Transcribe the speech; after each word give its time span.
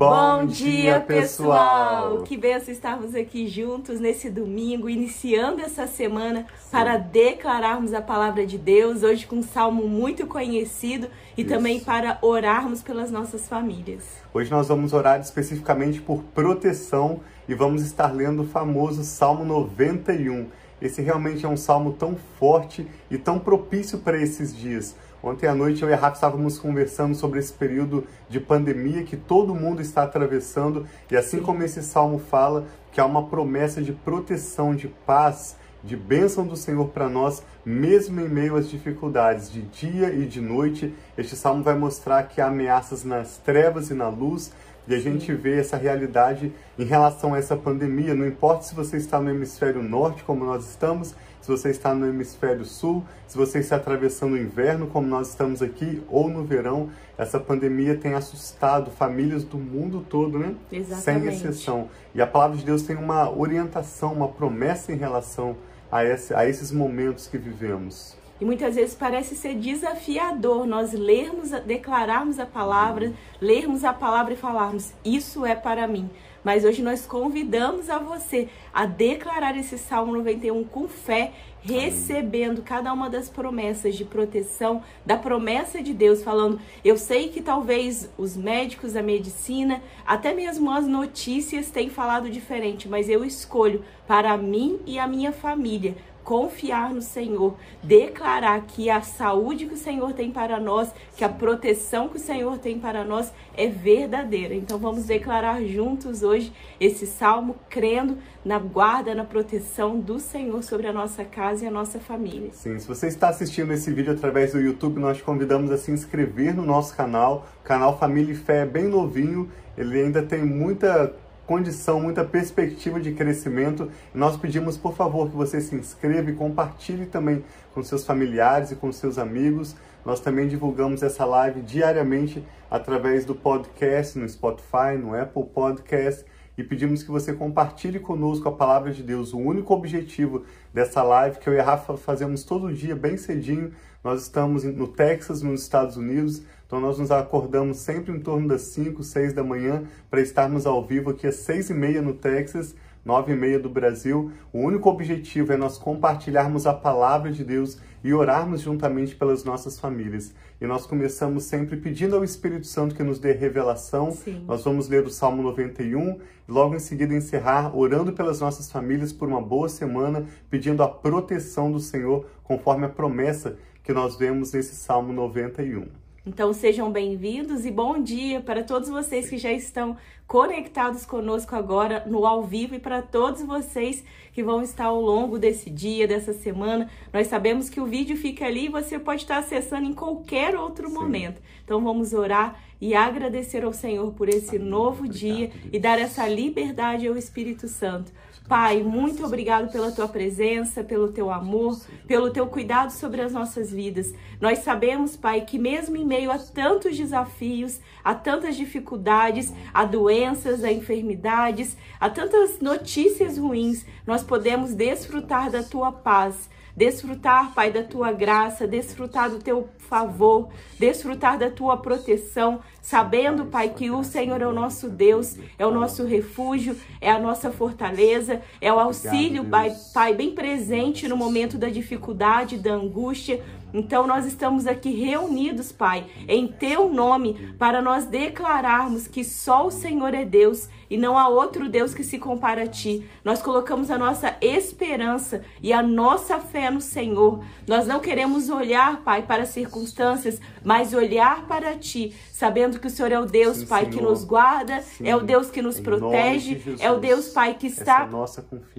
Bom, 0.00 0.46
dia, 0.46 0.98
pessoal! 0.98 2.22
Que 2.22 2.34
benção 2.34 2.72
estarmos 2.72 3.14
aqui 3.14 3.46
juntos 3.46 4.00
nesse 4.00 4.30
domingo, 4.30 4.88
iniciando 4.88 5.60
essa 5.60 5.86
semana 5.86 6.46
Sim. 6.58 6.70
para 6.70 6.96
declararmos 6.96 7.92
a 7.92 8.00
palavra 8.00 8.46
de 8.46 8.56
Deus, 8.56 9.02
hoje 9.02 9.26
com 9.26 9.36
um 9.36 9.42
salmo 9.42 9.86
muito 9.86 10.26
conhecido 10.26 11.08
e 11.36 11.42
Isso. 11.42 11.50
também 11.50 11.80
para 11.80 12.16
orarmos 12.22 12.80
pelas 12.80 13.10
nossas 13.10 13.46
famílias. 13.46 14.04
Hoje 14.32 14.50
nós 14.50 14.68
vamos 14.68 14.94
orar 14.94 15.20
especificamente 15.20 16.00
por 16.00 16.22
proteção 16.22 17.20
e 17.46 17.54
vamos 17.54 17.82
estar 17.82 18.10
lendo 18.10 18.44
o 18.44 18.46
famoso 18.46 19.04
Salmo 19.04 19.44
91. 19.44 20.46
Esse 20.80 21.02
realmente 21.02 21.44
é 21.44 21.48
um 21.48 21.58
salmo 21.58 21.92
tão 21.92 22.16
forte 22.38 22.88
e 23.10 23.18
tão 23.18 23.38
propício 23.38 23.98
para 23.98 24.18
esses 24.18 24.56
dias 24.56 24.96
Ontem 25.22 25.46
à 25.46 25.54
noite 25.54 25.82
eu 25.82 25.90
e 25.90 25.92
a 25.92 25.96
Rafa 25.96 26.14
estávamos 26.14 26.58
conversando 26.58 27.14
sobre 27.14 27.38
esse 27.38 27.52
período 27.52 28.06
de 28.28 28.40
pandemia 28.40 29.02
que 29.02 29.16
todo 29.16 29.54
mundo 29.54 29.82
está 29.82 30.02
atravessando 30.02 30.86
e 31.10 31.16
assim 31.16 31.38
Sim. 31.38 31.42
como 31.42 31.62
esse 31.62 31.82
salmo 31.82 32.18
fala 32.18 32.64
que 32.90 33.00
há 33.00 33.04
uma 33.04 33.26
promessa 33.26 33.82
de 33.82 33.92
proteção, 33.92 34.74
de 34.74 34.88
paz, 34.88 35.56
de 35.84 35.96
bênção 35.96 36.46
do 36.46 36.56
Senhor 36.56 36.88
para 36.88 37.08
nós, 37.08 37.42
mesmo 37.64 38.20
em 38.20 38.28
meio 38.28 38.56
às 38.56 38.68
dificuldades 38.68 39.50
de 39.50 39.62
dia 39.62 40.12
e 40.12 40.26
de 40.26 40.40
noite. 40.40 40.94
Este 41.16 41.36
salmo 41.36 41.62
vai 41.62 41.74
mostrar 41.74 42.22
que 42.24 42.40
há 42.40 42.46
ameaças 42.46 43.04
nas 43.04 43.36
trevas 43.38 43.90
e 43.90 43.94
na 43.94 44.08
luz, 44.08 44.52
e 44.88 44.94
a 44.94 44.98
gente 44.98 45.32
vê 45.32 45.58
essa 45.58 45.76
realidade 45.76 46.52
em 46.78 46.84
relação 46.84 47.34
a 47.34 47.38
essa 47.38 47.56
pandemia. 47.56 48.14
Não 48.14 48.26
importa 48.26 48.64
se 48.64 48.74
você 48.74 48.96
está 48.96 49.20
no 49.20 49.30
hemisfério 49.30 49.82
norte, 49.82 50.24
como 50.24 50.44
nós 50.44 50.68
estamos, 50.68 51.14
você 51.50 51.70
está 51.70 51.94
no 51.94 52.06
hemisfério 52.06 52.64
sul, 52.64 53.04
se 53.26 53.36
você 53.36 53.58
está 53.58 53.76
atravessando 53.76 54.34
o 54.34 54.38
inverno, 54.38 54.86
como 54.86 55.06
nós 55.06 55.28
estamos 55.28 55.60
aqui, 55.60 56.02
ou 56.08 56.28
no 56.28 56.44
verão, 56.44 56.90
essa 57.18 57.38
pandemia 57.38 57.96
tem 57.96 58.14
assustado 58.14 58.90
famílias 58.90 59.44
do 59.44 59.58
mundo 59.58 60.04
todo, 60.08 60.38
né? 60.38 60.54
Exatamente. 60.70 61.02
Sem 61.02 61.28
exceção. 61.28 61.88
E 62.14 62.22
a 62.22 62.26
palavra 62.26 62.56
de 62.56 62.64
Deus 62.64 62.82
tem 62.82 62.96
uma 62.96 63.30
orientação, 63.30 64.12
uma 64.12 64.28
promessa 64.28 64.92
em 64.92 64.96
relação 64.96 65.56
a, 65.90 66.04
esse, 66.04 66.32
a 66.32 66.48
esses 66.48 66.70
momentos 66.70 67.26
que 67.26 67.36
vivemos. 67.36 68.16
E 68.40 68.44
muitas 68.44 68.74
vezes 68.74 68.94
parece 68.94 69.36
ser 69.36 69.54
desafiador 69.54 70.66
nós 70.66 70.92
lermos, 70.94 71.50
declararmos 71.66 72.38
a 72.38 72.46
palavra, 72.46 73.12
lermos 73.38 73.84
a 73.84 73.92
palavra 73.92 74.32
e 74.32 74.36
falarmos: 74.36 74.94
Isso 75.04 75.44
é 75.44 75.54
para 75.54 75.86
mim. 75.86 76.08
Mas 76.42 76.64
hoje 76.64 76.82
nós 76.82 77.06
convidamos 77.06 77.90
a 77.90 77.98
você 77.98 78.48
a 78.72 78.86
declarar 78.86 79.56
esse 79.58 79.76
Salmo 79.76 80.12
91 80.12 80.64
com 80.64 80.88
fé, 80.88 81.32
recebendo 81.62 82.62
cada 82.62 82.92
uma 82.92 83.10
das 83.10 83.28
promessas 83.28 83.94
de 83.94 84.04
proteção, 84.04 84.82
da 85.04 85.16
promessa 85.16 85.82
de 85.82 85.92
Deus, 85.92 86.22
falando: 86.22 86.58
eu 86.84 86.96
sei 86.96 87.28
que 87.28 87.42
talvez 87.42 88.10
os 88.16 88.36
médicos, 88.36 88.96
a 88.96 89.02
medicina, 89.02 89.82
até 90.06 90.32
mesmo 90.32 90.70
as 90.70 90.86
notícias 90.86 91.70
têm 91.70 91.90
falado 91.90 92.30
diferente, 92.30 92.88
mas 92.88 93.08
eu 93.08 93.24
escolho 93.24 93.84
para 94.06 94.36
mim 94.36 94.80
e 94.86 94.98
a 94.98 95.06
minha 95.06 95.32
família 95.32 95.94
confiar 96.30 96.94
no 96.94 97.02
Senhor, 97.02 97.56
declarar 97.82 98.60
que 98.60 98.88
a 98.88 99.00
saúde 99.00 99.66
que 99.66 99.74
o 99.74 99.76
Senhor 99.76 100.12
tem 100.12 100.30
para 100.30 100.60
nós, 100.60 100.94
que 101.16 101.24
a 101.24 101.28
proteção 101.28 102.08
que 102.08 102.18
o 102.18 102.20
Senhor 102.20 102.56
tem 102.56 102.78
para 102.78 103.02
nós 103.02 103.32
é 103.56 103.66
verdadeira. 103.66 104.54
Então 104.54 104.78
vamos 104.78 105.06
declarar 105.06 105.60
juntos 105.64 106.22
hoje 106.22 106.52
esse 106.78 107.04
salmo, 107.04 107.56
crendo 107.68 108.16
na 108.44 108.60
guarda, 108.60 109.12
na 109.12 109.24
proteção 109.24 109.98
do 109.98 110.20
Senhor 110.20 110.62
sobre 110.62 110.86
a 110.86 110.92
nossa 110.92 111.24
casa 111.24 111.64
e 111.64 111.66
a 111.66 111.70
nossa 111.70 111.98
família. 111.98 112.50
Sim, 112.52 112.78
se 112.78 112.86
você 112.86 113.08
está 113.08 113.28
assistindo 113.30 113.72
esse 113.72 113.92
vídeo 113.92 114.12
através 114.12 114.52
do 114.52 114.60
YouTube, 114.60 115.00
nós 115.00 115.16
te 115.16 115.24
convidamos 115.24 115.72
a 115.72 115.76
se 115.76 115.90
inscrever 115.90 116.54
no 116.54 116.64
nosso 116.64 116.94
canal. 116.94 117.44
Canal 117.64 117.98
Família 117.98 118.34
e 118.34 118.36
Fé 118.36 118.62
é 118.62 118.66
bem 118.66 118.84
novinho, 118.84 119.50
ele 119.76 120.00
ainda 120.00 120.22
tem 120.22 120.44
muita 120.44 121.12
condição, 121.50 122.00
muita 122.00 122.24
perspectiva 122.24 123.00
de 123.00 123.10
crescimento. 123.10 123.90
Nós 124.14 124.36
pedimos, 124.36 124.76
por 124.76 124.94
favor, 124.94 125.28
que 125.28 125.36
você 125.36 125.60
se 125.60 125.74
inscreva 125.74 126.30
e 126.30 126.32
compartilhe 126.32 127.06
também 127.06 127.44
com 127.74 127.82
seus 127.82 128.06
familiares 128.06 128.70
e 128.70 128.76
com 128.76 128.92
seus 128.92 129.18
amigos. 129.18 129.74
Nós 130.04 130.20
também 130.20 130.46
divulgamos 130.46 131.02
essa 131.02 131.24
live 131.24 131.60
diariamente 131.62 132.40
através 132.70 133.24
do 133.24 133.34
podcast 133.34 134.16
no 134.16 134.28
Spotify, 134.28 134.96
no 134.96 135.12
Apple 135.20 135.42
Podcast 135.42 136.24
e 136.56 136.62
pedimos 136.62 137.02
que 137.02 137.10
você 137.10 137.32
compartilhe 137.32 137.98
conosco 137.98 138.48
a 138.48 138.52
palavra 138.52 138.92
de 138.92 139.02
Deus. 139.02 139.32
O 139.32 139.38
único 139.38 139.74
objetivo 139.74 140.44
dessa 140.72 141.02
live 141.02 141.38
que 141.38 141.48
eu 141.48 141.54
e 141.54 141.58
a 141.58 141.64
Rafa 141.64 141.96
fazemos 141.96 142.44
todo 142.44 142.72
dia, 142.72 142.94
bem 142.94 143.16
cedinho, 143.16 143.72
nós 144.04 144.22
estamos 144.22 144.62
no 144.62 144.86
Texas, 144.86 145.42
nos 145.42 145.62
Estados 145.62 145.96
Unidos, 145.96 146.42
então 146.70 146.80
nós 146.80 147.00
nos 147.00 147.10
acordamos 147.10 147.78
sempre 147.78 148.12
em 148.12 148.20
torno 148.20 148.46
das 148.46 148.60
5, 148.62 149.02
6 149.02 149.32
da 149.32 149.42
manhã 149.42 149.82
para 150.08 150.20
estarmos 150.20 150.66
ao 150.66 150.86
vivo 150.86 151.10
aqui 151.10 151.26
às 151.26 151.34
6 151.34 151.70
e 151.70 151.74
meia 151.74 152.00
no 152.00 152.12
Texas, 152.12 152.76
9 153.04 153.32
e 153.32 153.36
meia 153.36 153.58
do 153.58 153.68
Brasil. 153.68 154.30
O 154.52 154.60
único 154.60 154.88
objetivo 154.88 155.52
é 155.52 155.56
nós 155.56 155.76
compartilharmos 155.76 156.68
a 156.68 156.72
palavra 156.72 157.32
de 157.32 157.42
Deus 157.42 157.76
e 158.04 158.14
orarmos 158.14 158.60
juntamente 158.60 159.16
pelas 159.16 159.42
nossas 159.42 159.80
famílias. 159.80 160.32
E 160.60 160.66
nós 160.68 160.86
começamos 160.86 161.42
sempre 161.42 161.76
pedindo 161.76 162.14
ao 162.14 162.22
Espírito 162.22 162.68
Santo 162.68 162.94
que 162.94 163.02
nos 163.02 163.18
dê 163.18 163.32
revelação. 163.32 164.12
Sim. 164.12 164.44
Nós 164.46 164.62
vamos 164.62 164.88
ler 164.88 165.04
o 165.04 165.10
Salmo 165.10 165.42
91 165.42 166.20
e 166.48 166.52
logo 166.52 166.76
em 166.76 166.78
seguida 166.78 167.12
encerrar 167.12 167.76
orando 167.76 168.12
pelas 168.12 168.38
nossas 168.38 168.70
famílias 168.70 169.12
por 169.12 169.26
uma 169.26 169.42
boa 169.42 169.68
semana, 169.68 170.24
pedindo 170.48 170.84
a 170.84 170.88
proteção 170.88 171.72
do 171.72 171.80
Senhor 171.80 172.26
conforme 172.44 172.86
a 172.86 172.88
promessa 172.88 173.58
que 173.82 173.92
nós 173.92 174.14
vemos 174.14 174.52
nesse 174.52 174.76
Salmo 174.76 175.12
91. 175.12 176.09
Então 176.32 176.52
sejam 176.52 176.92
bem-vindos 176.92 177.66
e 177.66 177.72
bom 177.72 178.00
dia 178.00 178.40
para 178.40 178.62
todos 178.62 178.88
vocês 178.88 179.28
que 179.28 179.36
já 179.36 179.50
estão 179.50 179.96
conectados 180.28 181.04
conosco 181.04 181.56
agora 181.56 182.04
no 182.06 182.24
ao 182.24 182.44
vivo 182.44 182.76
e 182.76 182.78
para 182.78 183.02
todos 183.02 183.42
vocês 183.42 184.04
que 184.32 184.40
vão 184.40 184.62
estar 184.62 184.84
ao 184.84 185.00
longo 185.00 185.40
desse 185.40 185.68
dia, 185.68 186.06
dessa 186.06 186.32
semana. 186.32 186.88
Nós 187.12 187.26
sabemos 187.26 187.68
que 187.68 187.80
o 187.80 187.84
vídeo 187.84 188.16
fica 188.16 188.46
ali 188.46 188.66
e 188.66 188.68
você 188.68 188.96
pode 188.96 189.22
estar 189.22 189.38
acessando 189.38 189.88
em 189.88 189.92
qualquer 189.92 190.54
outro 190.54 190.86
Sim. 190.86 190.94
momento. 190.94 191.42
Então 191.64 191.82
vamos 191.82 192.12
orar 192.12 192.62
e 192.80 192.94
agradecer 192.94 193.64
ao 193.64 193.72
Senhor 193.72 194.12
por 194.12 194.28
esse 194.28 194.54
Amém. 194.54 194.68
novo 194.68 195.06
Obrigado, 195.06 195.18
dia 195.18 195.48
Deus. 195.48 195.70
e 195.72 195.80
dar 195.80 195.98
essa 195.98 196.28
liberdade 196.28 197.08
ao 197.08 197.16
Espírito 197.16 197.66
Santo 197.66 198.12
Pai, 198.50 198.82
muito 198.82 199.24
obrigado 199.24 199.70
pela 199.70 199.92
tua 199.92 200.08
presença, 200.08 200.82
pelo 200.82 201.12
teu 201.12 201.30
amor, 201.30 201.80
pelo 202.04 202.32
teu 202.32 202.48
cuidado 202.48 202.90
sobre 202.90 203.20
as 203.20 203.32
nossas 203.32 203.70
vidas. 203.70 204.12
Nós 204.40 204.58
sabemos, 204.58 205.16
Pai, 205.16 205.42
que 205.42 205.56
mesmo 205.56 205.96
em 205.96 206.04
meio 206.04 206.32
a 206.32 206.36
tantos 206.36 206.96
desafios, 206.98 207.78
a 208.02 208.12
tantas 208.12 208.56
dificuldades, 208.56 209.52
a 209.72 209.84
doenças, 209.84 210.64
a 210.64 210.72
enfermidades, 210.72 211.76
a 212.00 212.10
tantas 212.10 212.58
notícias 212.58 213.38
ruins, 213.38 213.86
nós 214.04 214.24
podemos 214.24 214.74
desfrutar 214.74 215.48
da 215.48 215.62
tua 215.62 215.92
paz 215.92 216.50
desfrutar, 216.76 217.52
Pai, 217.54 217.70
da 217.70 217.82
tua 217.82 218.12
graça, 218.12 218.66
desfrutar 218.66 219.30
do 219.30 219.38
teu 219.38 219.68
favor, 219.78 220.48
desfrutar 220.78 221.36
da 221.38 221.50
tua 221.50 221.76
proteção, 221.76 222.60
sabendo, 222.80 223.46
Pai, 223.46 223.70
que 223.70 223.90
o 223.90 224.04
Senhor 224.04 224.40
é 224.40 224.46
o 224.46 224.52
nosso 224.52 224.88
Deus, 224.88 225.36
é 225.58 225.66
o 225.66 225.70
nosso 225.70 226.04
refúgio, 226.04 226.76
é 227.00 227.10
a 227.10 227.18
nossa 227.18 227.50
fortaleza, 227.50 228.40
é 228.60 228.72
o 228.72 228.78
auxílio, 228.78 229.44
Pai, 229.44 229.74
Pai 229.92 230.14
bem 230.14 230.32
presente 230.32 231.08
no 231.08 231.16
momento 231.16 231.58
da 231.58 231.68
dificuldade, 231.68 232.56
da 232.56 232.72
angústia. 232.72 233.42
Então 233.72 234.06
nós 234.06 234.26
estamos 234.26 234.66
aqui 234.66 234.90
reunidos, 234.90 235.72
Pai, 235.72 236.06
em 236.28 236.46
teu 236.48 236.92
nome, 236.92 237.54
para 237.58 237.80
nós 237.80 238.06
declararmos 238.06 239.06
que 239.06 239.24
só 239.24 239.66
o 239.66 239.70
Senhor 239.70 240.14
é 240.14 240.24
Deus 240.24 240.68
e 240.90 240.98
não 240.98 241.16
há 241.16 241.28
outro 241.28 241.68
Deus 241.68 241.94
que 241.94 242.02
se 242.02 242.18
compara 242.18 242.64
a 242.64 242.66
ti. 242.66 243.08
Nós 243.24 243.40
colocamos 243.40 243.90
a 243.90 243.96
nossa 243.96 244.36
esperança 244.40 245.42
e 245.62 245.72
a 245.72 245.82
nossa 245.82 246.40
fé 246.40 246.68
no 246.68 246.80
Senhor. 246.80 247.44
Nós 247.66 247.86
não 247.86 248.00
queremos 248.00 248.50
olhar, 248.50 249.02
Pai, 249.02 249.22
para 249.22 249.44
as 249.44 249.50
circunstâncias, 249.50 250.40
mas 250.64 250.92
olhar 250.92 251.46
para 251.46 251.76
ti, 251.76 252.12
sabendo 252.32 252.80
que 252.80 252.88
o 252.88 252.90
Senhor 252.90 253.12
é 253.12 253.20
o 253.20 253.24
Deus, 253.24 253.58
Sim, 253.58 253.66
Pai, 253.66 253.84
Senhor. 253.84 253.96
que 253.96 254.02
nos 254.02 254.24
guarda, 254.24 254.80
Sim. 254.82 255.08
é 255.08 255.14
o 255.14 255.20
Deus 255.20 255.48
que 255.48 255.62
nos 255.62 255.78
em 255.78 255.82
protege, 255.82 256.76
é 256.80 256.90
o 256.90 256.98
Deus, 256.98 257.28
Pai, 257.28 257.54
que 257.54 257.68
está 257.68 258.08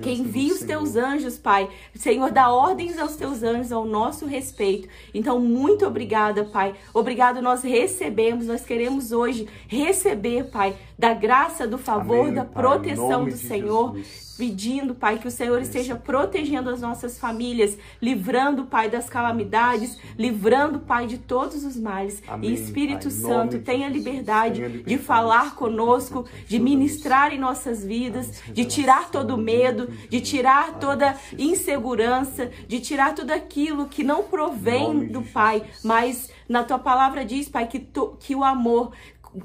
que 0.01 0.11
envia 0.11 0.53
os 0.53 0.59
teus 0.59 0.97
anjos, 0.97 1.37
Pai. 1.37 1.69
Senhor, 1.95 2.29
dá 2.31 2.51
ordens 2.51 2.99
aos 2.99 3.15
teus 3.15 3.41
anjos 3.41 3.71
ao 3.71 3.85
nosso 3.85 4.25
respeito. 4.25 4.80
Então, 5.13 5.39
muito 5.39 5.85
obrigada, 5.85 6.43
Pai. 6.45 6.75
Obrigado, 6.93 7.41
nós 7.41 7.63
recebemos, 7.63 8.47
nós 8.47 8.65
queremos 8.65 9.11
hoje 9.11 9.47
receber, 9.67 10.45
Pai, 10.45 10.75
da 10.97 11.13
graça, 11.13 11.67
do 11.67 11.77
favor, 11.77 12.21
Amém, 12.21 12.33
da 12.33 12.45
proteção 12.45 13.25
do 13.25 13.35
Senhor. 13.35 13.95
Jesus 13.95 14.30
pedindo, 14.37 14.95
Pai, 14.95 15.17
que 15.17 15.27
o 15.27 15.31
Senhor 15.31 15.61
esteja 15.61 15.95
protegendo 15.95 16.69
as 16.69 16.81
nossas 16.81 17.17
famílias, 17.17 17.77
livrando, 18.01 18.65
Pai, 18.65 18.89
das 18.89 19.09
calamidades, 19.09 19.97
livrando, 20.17 20.79
Pai, 20.79 21.07
de 21.07 21.17
todos 21.17 21.63
os 21.63 21.77
males. 21.77 22.21
Amém, 22.27 22.49
e 22.49 22.53
Espírito 22.53 23.03
pai, 23.03 23.11
Santo, 23.11 23.59
tenha 23.59 23.87
liberdade, 23.87 24.55
tenha 24.55 24.67
liberdade 24.67 24.89
de 24.89 24.97
falar 24.97 25.55
conosco, 25.55 26.25
de 26.47 26.59
ministrar 26.59 27.33
em 27.33 27.39
nossas 27.39 27.83
vidas, 27.83 28.41
de 28.51 28.65
tirar 28.65 29.09
todo 29.09 29.37
medo, 29.37 29.87
de 30.09 30.19
tirar 30.21 30.79
toda 30.79 31.15
insegurança, 31.37 32.49
de 32.67 32.79
tirar 32.79 33.13
tudo 33.13 33.31
aquilo 33.31 33.87
que 33.87 34.03
não 34.03 34.23
provém 34.23 35.07
do 35.07 35.21
Pai, 35.21 35.63
mas 35.83 36.29
na 36.51 36.63
tua 36.63 36.77
palavra 36.77 37.23
diz, 37.23 37.47
Pai, 37.47 37.65
que, 37.65 37.79
tu, 37.79 38.17
que 38.19 38.35
o 38.35 38.43
amor 38.43 38.91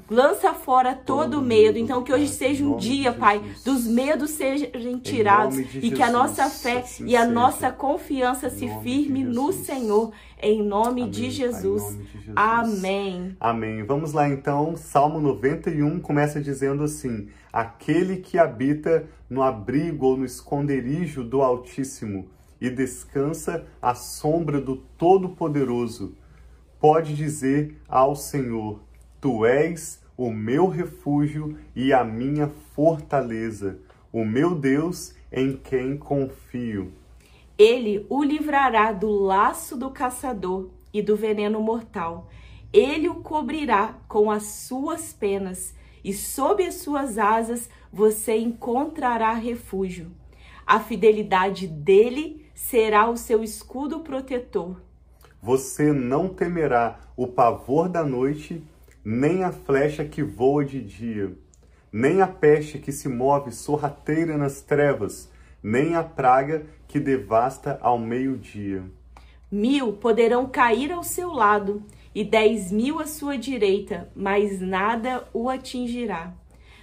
lança 0.09 0.53
fora 0.53 0.93
todo, 0.93 1.31
todo 1.31 1.41
medo. 1.41 1.77
Então, 1.77 2.03
que 2.03 2.13
hoje 2.13 2.27
seja 2.27 2.63
um 2.63 2.77
dia, 2.77 3.13
Pai, 3.13 3.41
dos 3.63 3.85
medos 3.85 4.31
sejam 4.31 4.99
tirados 4.99 5.57
e 5.57 5.91
que 5.91 6.01
a 6.01 6.11
nossa 6.11 6.49
fé 6.49 6.83
e 7.01 7.15
a 7.15 7.25
nossa 7.25 7.71
confiança 7.71 8.49
se 8.49 8.67
firme 8.81 9.23
no 9.23 9.51
Senhor. 9.51 10.11
Em 10.39 10.61
nome, 10.61 11.01
Amém, 11.01 11.09
de 11.09 11.31
Jesus. 11.31 11.83
Pai, 11.83 11.91
nome 11.91 12.03
de 12.03 12.11
Jesus. 12.11 12.33
Amém. 12.35 13.37
Amém. 13.39 13.83
Vamos 13.83 14.13
lá 14.13 14.29
então, 14.29 14.75
Salmo 14.75 15.19
91 15.19 15.99
começa 15.99 16.39
dizendo 16.39 16.83
assim: 16.83 17.29
Aquele 17.51 18.17
que 18.17 18.37
habita 18.37 19.07
no 19.29 19.41
abrigo 19.41 20.05
ou 20.05 20.17
no 20.17 20.25
esconderijo 20.25 21.23
do 21.23 21.41
Altíssimo 21.41 22.29
e 22.59 22.69
descansa 22.69 23.65
à 23.81 23.93
sombra 23.93 24.59
do 24.59 24.77
Todo-Poderoso, 24.97 26.15
pode 26.79 27.15
dizer 27.15 27.79
ao 27.87 28.15
Senhor: 28.15 28.79
Tu 29.27 29.45
és 29.45 30.01
o 30.15 30.31
meu 30.31 30.69
refúgio 30.69 31.57
e 31.75 31.91
a 31.91 32.01
minha 32.01 32.47
fortaleza, 32.73 33.77
o 34.09 34.23
meu 34.23 34.55
Deus 34.55 35.13
em 35.29 35.57
quem 35.57 35.97
confio. 35.97 36.93
Ele 37.57 38.05
o 38.09 38.23
livrará 38.23 38.93
do 38.93 39.09
laço 39.09 39.75
do 39.75 39.91
caçador 39.91 40.69
e 40.93 41.01
do 41.01 41.17
veneno 41.17 41.59
mortal. 41.59 42.29
Ele 42.71 43.09
o 43.09 43.15
cobrirá 43.15 43.97
com 44.07 44.31
as 44.31 44.43
suas 44.43 45.11
penas, 45.11 45.75
e 46.05 46.13
sob 46.13 46.65
as 46.65 46.75
suas 46.75 47.17
asas 47.17 47.69
você 47.91 48.37
encontrará 48.37 49.33
refúgio. 49.33 50.09
A 50.65 50.79
fidelidade 50.79 51.67
dele 51.67 52.45
será 52.55 53.09
o 53.09 53.17
seu 53.17 53.43
escudo 53.43 53.99
protetor. 53.99 54.81
Você 55.41 55.91
não 55.91 56.29
temerá 56.29 57.01
o 57.17 57.27
pavor 57.27 57.89
da 57.89 58.05
noite, 58.05 58.63
nem 59.09 59.41
a 59.41 59.53
flecha 59.53 60.03
que 60.03 60.21
voa 60.21 60.65
de 60.65 60.81
dia, 60.81 61.31
nem 61.89 62.21
a 62.21 62.27
peste 62.27 62.77
que 62.77 62.91
se 62.91 63.07
move 63.07 63.53
sorrateira 63.53 64.37
nas 64.37 64.61
trevas, 64.61 65.31
nem 65.63 65.95
a 65.95 66.03
praga 66.03 66.65
que 66.89 66.99
devasta 66.99 67.79
ao 67.81 67.97
meio-dia. 67.97 68.83
Mil 69.49 69.93
poderão 69.93 70.45
cair 70.45 70.91
ao 70.91 71.03
seu 71.03 71.31
lado 71.31 71.81
e 72.13 72.21
dez 72.25 72.69
mil 72.69 72.99
à 72.99 73.07
sua 73.07 73.37
direita, 73.37 74.11
mas 74.13 74.59
nada 74.59 75.25
o 75.33 75.49
atingirá. 75.49 76.33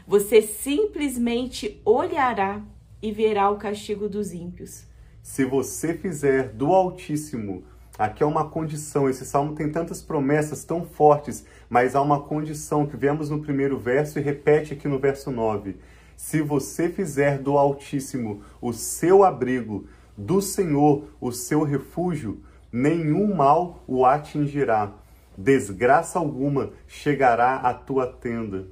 Você 0.07 0.41
simplesmente 0.41 1.79
olhará 1.85 2.63
e 3.03 3.13
verá 3.13 3.51
o 3.51 3.59
castigo 3.59 4.09
dos 4.09 4.33
ímpios. 4.33 4.87
Se 5.23 5.45
você 5.45 5.93
fizer 5.93 6.55
do 6.55 6.73
Altíssimo 6.73 7.65
Aqui 7.97 8.25
é 8.25 8.27
uma 8.27 8.51
condição, 8.51 9.09
esse 9.09 9.25
salmo 9.25 9.55
tem 9.55 9.71
tantas 9.71 10.03
promessas 10.03 10.65
tão 10.65 10.85
fortes, 10.85 11.47
mas 11.71 11.95
há 11.95 12.03
uma 12.03 12.21
condição 12.21 12.85
que 12.85 12.97
vemos 12.97 13.31
no 13.31 13.41
primeiro 13.41 13.79
verso 13.79 14.19
e 14.19 14.23
repete 14.23 14.73
aqui 14.73 14.89
no 14.89 14.99
verso 14.99 15.31
9. 15.31 15.77
Se 16.17 16.43
você 16.43 16.89
fizer 16.89 17.39
do 17.39 17.57
Altíssimo 17.57 18.43
o 18.61 18.73
seu 18.73 19.23
abrigo, 19.23 19.87
do 20.17 20.43
Senhor 20.43 21.05
o 21.21 21.31
seu 21.31 21.63
refúgio, 21.63 22.43
nenhum 22.73 23.33
mal 23.33 23.85
o 23.87 24.05
atingirá, 24.05 24.93
desgraça 25.39 26.19
alguma 26.19 26.73
chegará 26.89 27.59
à 27.59 27.73
tua 27.73 28.09
tenda. 28.09 28.67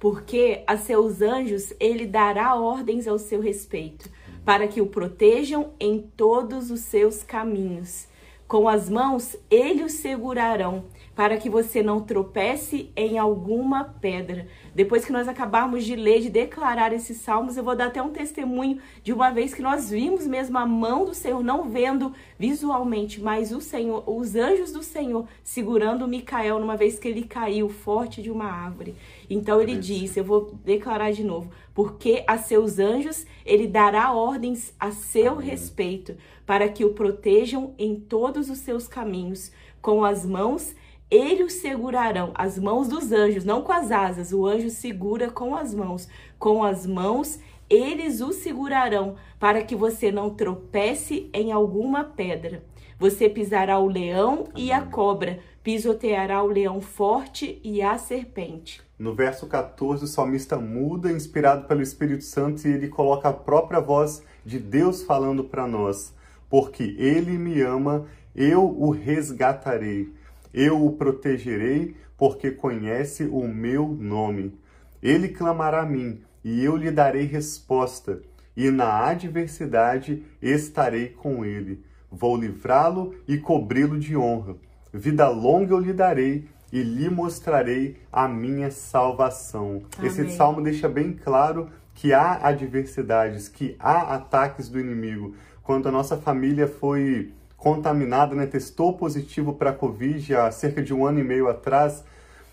Porque 0.00 0.64
a 0.66 0.78
seus 0.78 1.20
anjos 1.20 1.74
ele 1.78 2.06
dará 2.06 2.54
ordens 2.54 3.06
ao 3.06 3.18
seu 3.18 3.42
respeito, 3.42 4.08
para 4.46 4.66
que 4.66 4.80
o 4.80 4.86
protejam 4.86 5.74
em 5.78 6.10
todos 6.16 6.70
os 6.70 6.80
seus 6.80 7.22
caminhos. 7.22 8.10
Com 8.52 8.68
as 8.68 8.86
mãos 8.86 9.34
ele 9.50 9.82
o 9.82 9.88
segurarão, 9.88 10.84
para 11.14 11.36
que 11.36 11.50
você 11.50 11.82
não 11.82 12.00
tropece 12.00 12.90
em 12.96 13.18
alguma 13.18 13.84
pedra. 13.84 14.46
Depois 14.74 15.04
que 15.04 15.12
nós 15.12 15.28
acabarmos 15.28 15.84
de 15.84 15.94
ler, 15.94 16.20
de 16.20 16.30
declarar 16.30 16.92
esses 16.92 17.18
salmos, 17.18 17.56
eu 17.56 17.64
vou 17.64 17.76
dar 17.76 17.88
até 17.88 18.02
um 18.02 18.10
testemunho 18.10 18.78
de 19.02 19.12
uma 19.12 19.30
vez 19.30 19.52
que 19.52 19.60
nós 19.60 19.90
vimos 19.90 20.26
mesmo 20.26 20.56
a 20.56 20.64
mão 20.64 21.04
do 21.04 21.14
Senhor, 21.14 21.42
não 21.42 21.68
vendo 21.68 22.14
visualmente, 22.38 23.20
mas 23.20 23.52
o 23.52 23.60
Senhor, 23.60 24.02
os 24.06 24.34
anjos 24.34 24.72
do 24.72 24.82
Senhor 24.82 25.26
segurando 25.44 26.08
Micael 26.08 26.58
numa 26.58 26.76
vez 26.76 26.98
que 26.98 27.08
ele 27.08 27.24
caiu 27.24 27.68
forte 27.68 28.22
de 28.22 28.30
uma 28.30 28.46
árvore. 28.46 28.94
Então 29.28 29.60
ele 29.60 29.76
diz, 29.76 30.16
eu 30.16 30.24
vou 30.24 30.54
declarar 30.64 31.12
de 31.12 31.22
novo, 31.22 31.50
porque 31.74 32.24
a 32.26 32.38
seus 32.38 32.78
anjos 32.78 33.26
ele 33.44 33.66
dará 33.66 34.12
ordens 34.12 34.74
a 34.80 34.90
seu 34.90 35.32
Amém. 35.32 35.50
respeito, 35.50 36.16
para 36.46 36.68
que 36.68 36.84
o 36.84 36.94
protejam 36.94 37.74
em 37.78 37.96
todos 37.96 38.48
os 38.48 38.58
seus 38.58 38.88
caminhos. 38.88 39.52
Com 39.80 40.04
as 40.04 40.24
mãos 40.24 40.76
ele 41.12 41.44
o 41.44 41.50
segurarão, 41.50 42.32
as 42.34 42.58
mãos 42.58 42.88
dos 42.88 43.12
anjos, 43.12 43.44
não 43.44 43.60
com 43.60 43.70
as 43.70 43.92
asas, 43.92 44.32
o 44.32 44.46
anjo 44.46 44.70
segura 44.70 45.30
com 45.30 45.54
as 45.54 45.74
mãos. 45.74 46.08
Com 46.38 46.64
as 46.64 46.86
mãos 46.86 47.38
eles 47.68 48.22
o 48.22 48.32
segurarão, 48.32 49.16
para 49.38 49.62
que 49.62 49.76
você 49.76 50.10
não 50.10 50.30
tropece 50.30 51.28
em 51.32 51.52
alguma 51.52 52.02
pedra. 52.02 52.64
Você 52.98 53.28
pisará 53.28 53.78
o 53.78 53.88
leão 53.88 54.48
e 54.56 54.72
a 54.72 54.80
cobra, 54.80 55.40
pisoteará 55.62 56.42
o 56.42 56.46
leão 56.46 56.80
forte 56.80 57.60
e 57.62 57.82
a 57.82 57.98
serpente. 57.98 58.80
No 58.98 59.14
verso 59.14 59.46
14, 59.46 60.04
o 60.04 60.08
salmista 60.08 60.56
muda, 60.58 61.12
inspirado 61.12 61.66
pelo 61.66 61.82
Espírito 61.82 62.24
Santo, 62.24 62.66
e 62.66 62.72
ele 62.72 62.88
coloca 62.88 63.28
a 63.28 63.34
própria 63.34 63.80
voz 63.80 64.22
de 64.46 64.58
Deus 64.58 65.02
falando 65.02 65.44
para 65.44 65.66
nós. 65.66 66.14
Porque 66.48 66.94
ele 66.98 67.36
me 67.36 67.60
ama, 67.60 68.06
eu 68.34 68.64
o 68.64 68.90
resgatarei, 68.90 70.12
eu 70.52 70.84
o 70.84 70.92
protegerei, 70.92 71.96
porque 72.16 72.50
conhece 72.50 73.24
o 73.24 73.46
meu 73.48 73.88
nome. 73.88 74.58
Ele 75.02 75.28
clamará 75.28 75.82
a 75.82 75.86
mim, 75.86 76.20
e 76.44 76.64
eu 76.64 76.76
lhe 76.76 76.90
darei 76.90 77.24
resposta, 77.24 78.20
e 78.56 78.70
na 78.70 79.06
adversidade 79.06 80.22
estarei 80.40 81.08
com 81.08 81.44
ele. 81.44 81.82
Vou 82.10 82.36
livrá-lo 82.36 83.14
e 83.26 83.38
cobri-lo 83.38 83.98
de 83.98 84.16
honra. 84.16 84.56
Vida 84.92 85.28
longa 85.28 85.72
eu 85.72 85.78
lhe 85.78 85.92
darei 85.92 86.46
e 86.70 86.82
lhe 86.82 87.08
mostrarei 87.08 87.96
a 88.12 88.28
minha 88.28 88.70
salvação. 88.70 89.82
Amém. 89.96 90.10
Esse 90.10 90.30
salmo 90.30 90.60
deixa 90.60 90.88
bem 90.88 91.12
claro 91.12 91.70
que 91.94 92.12
há 92.12 92.46
adversidades, 92.46 93.48
que 93.48 93.76
há 93.78 94.14
ataques 94.14 94.68
do 94.68 94.78
inimigo. 94.78 95.34
Quando 95.62 95.88
a 95.88 95.92
nossa 95.92 96.16
família 96.16 96.66
foi 96.66 97.32
contaminada, 97.62 98.34
né, 98.34 98.44
testou 98.44 98.92
positivo 98.92 99.54
para 99.54 99.70
a 99.70 99.72
Covid 99.72 100.34
há 100.34 100.50
cerca 100.50 100.82
de 100.82 100.92
um 100.92 101.06
ano 101.06 101.20
e 101.20 101.22
meio 101.22 101.48
atrás, 101.48 102.02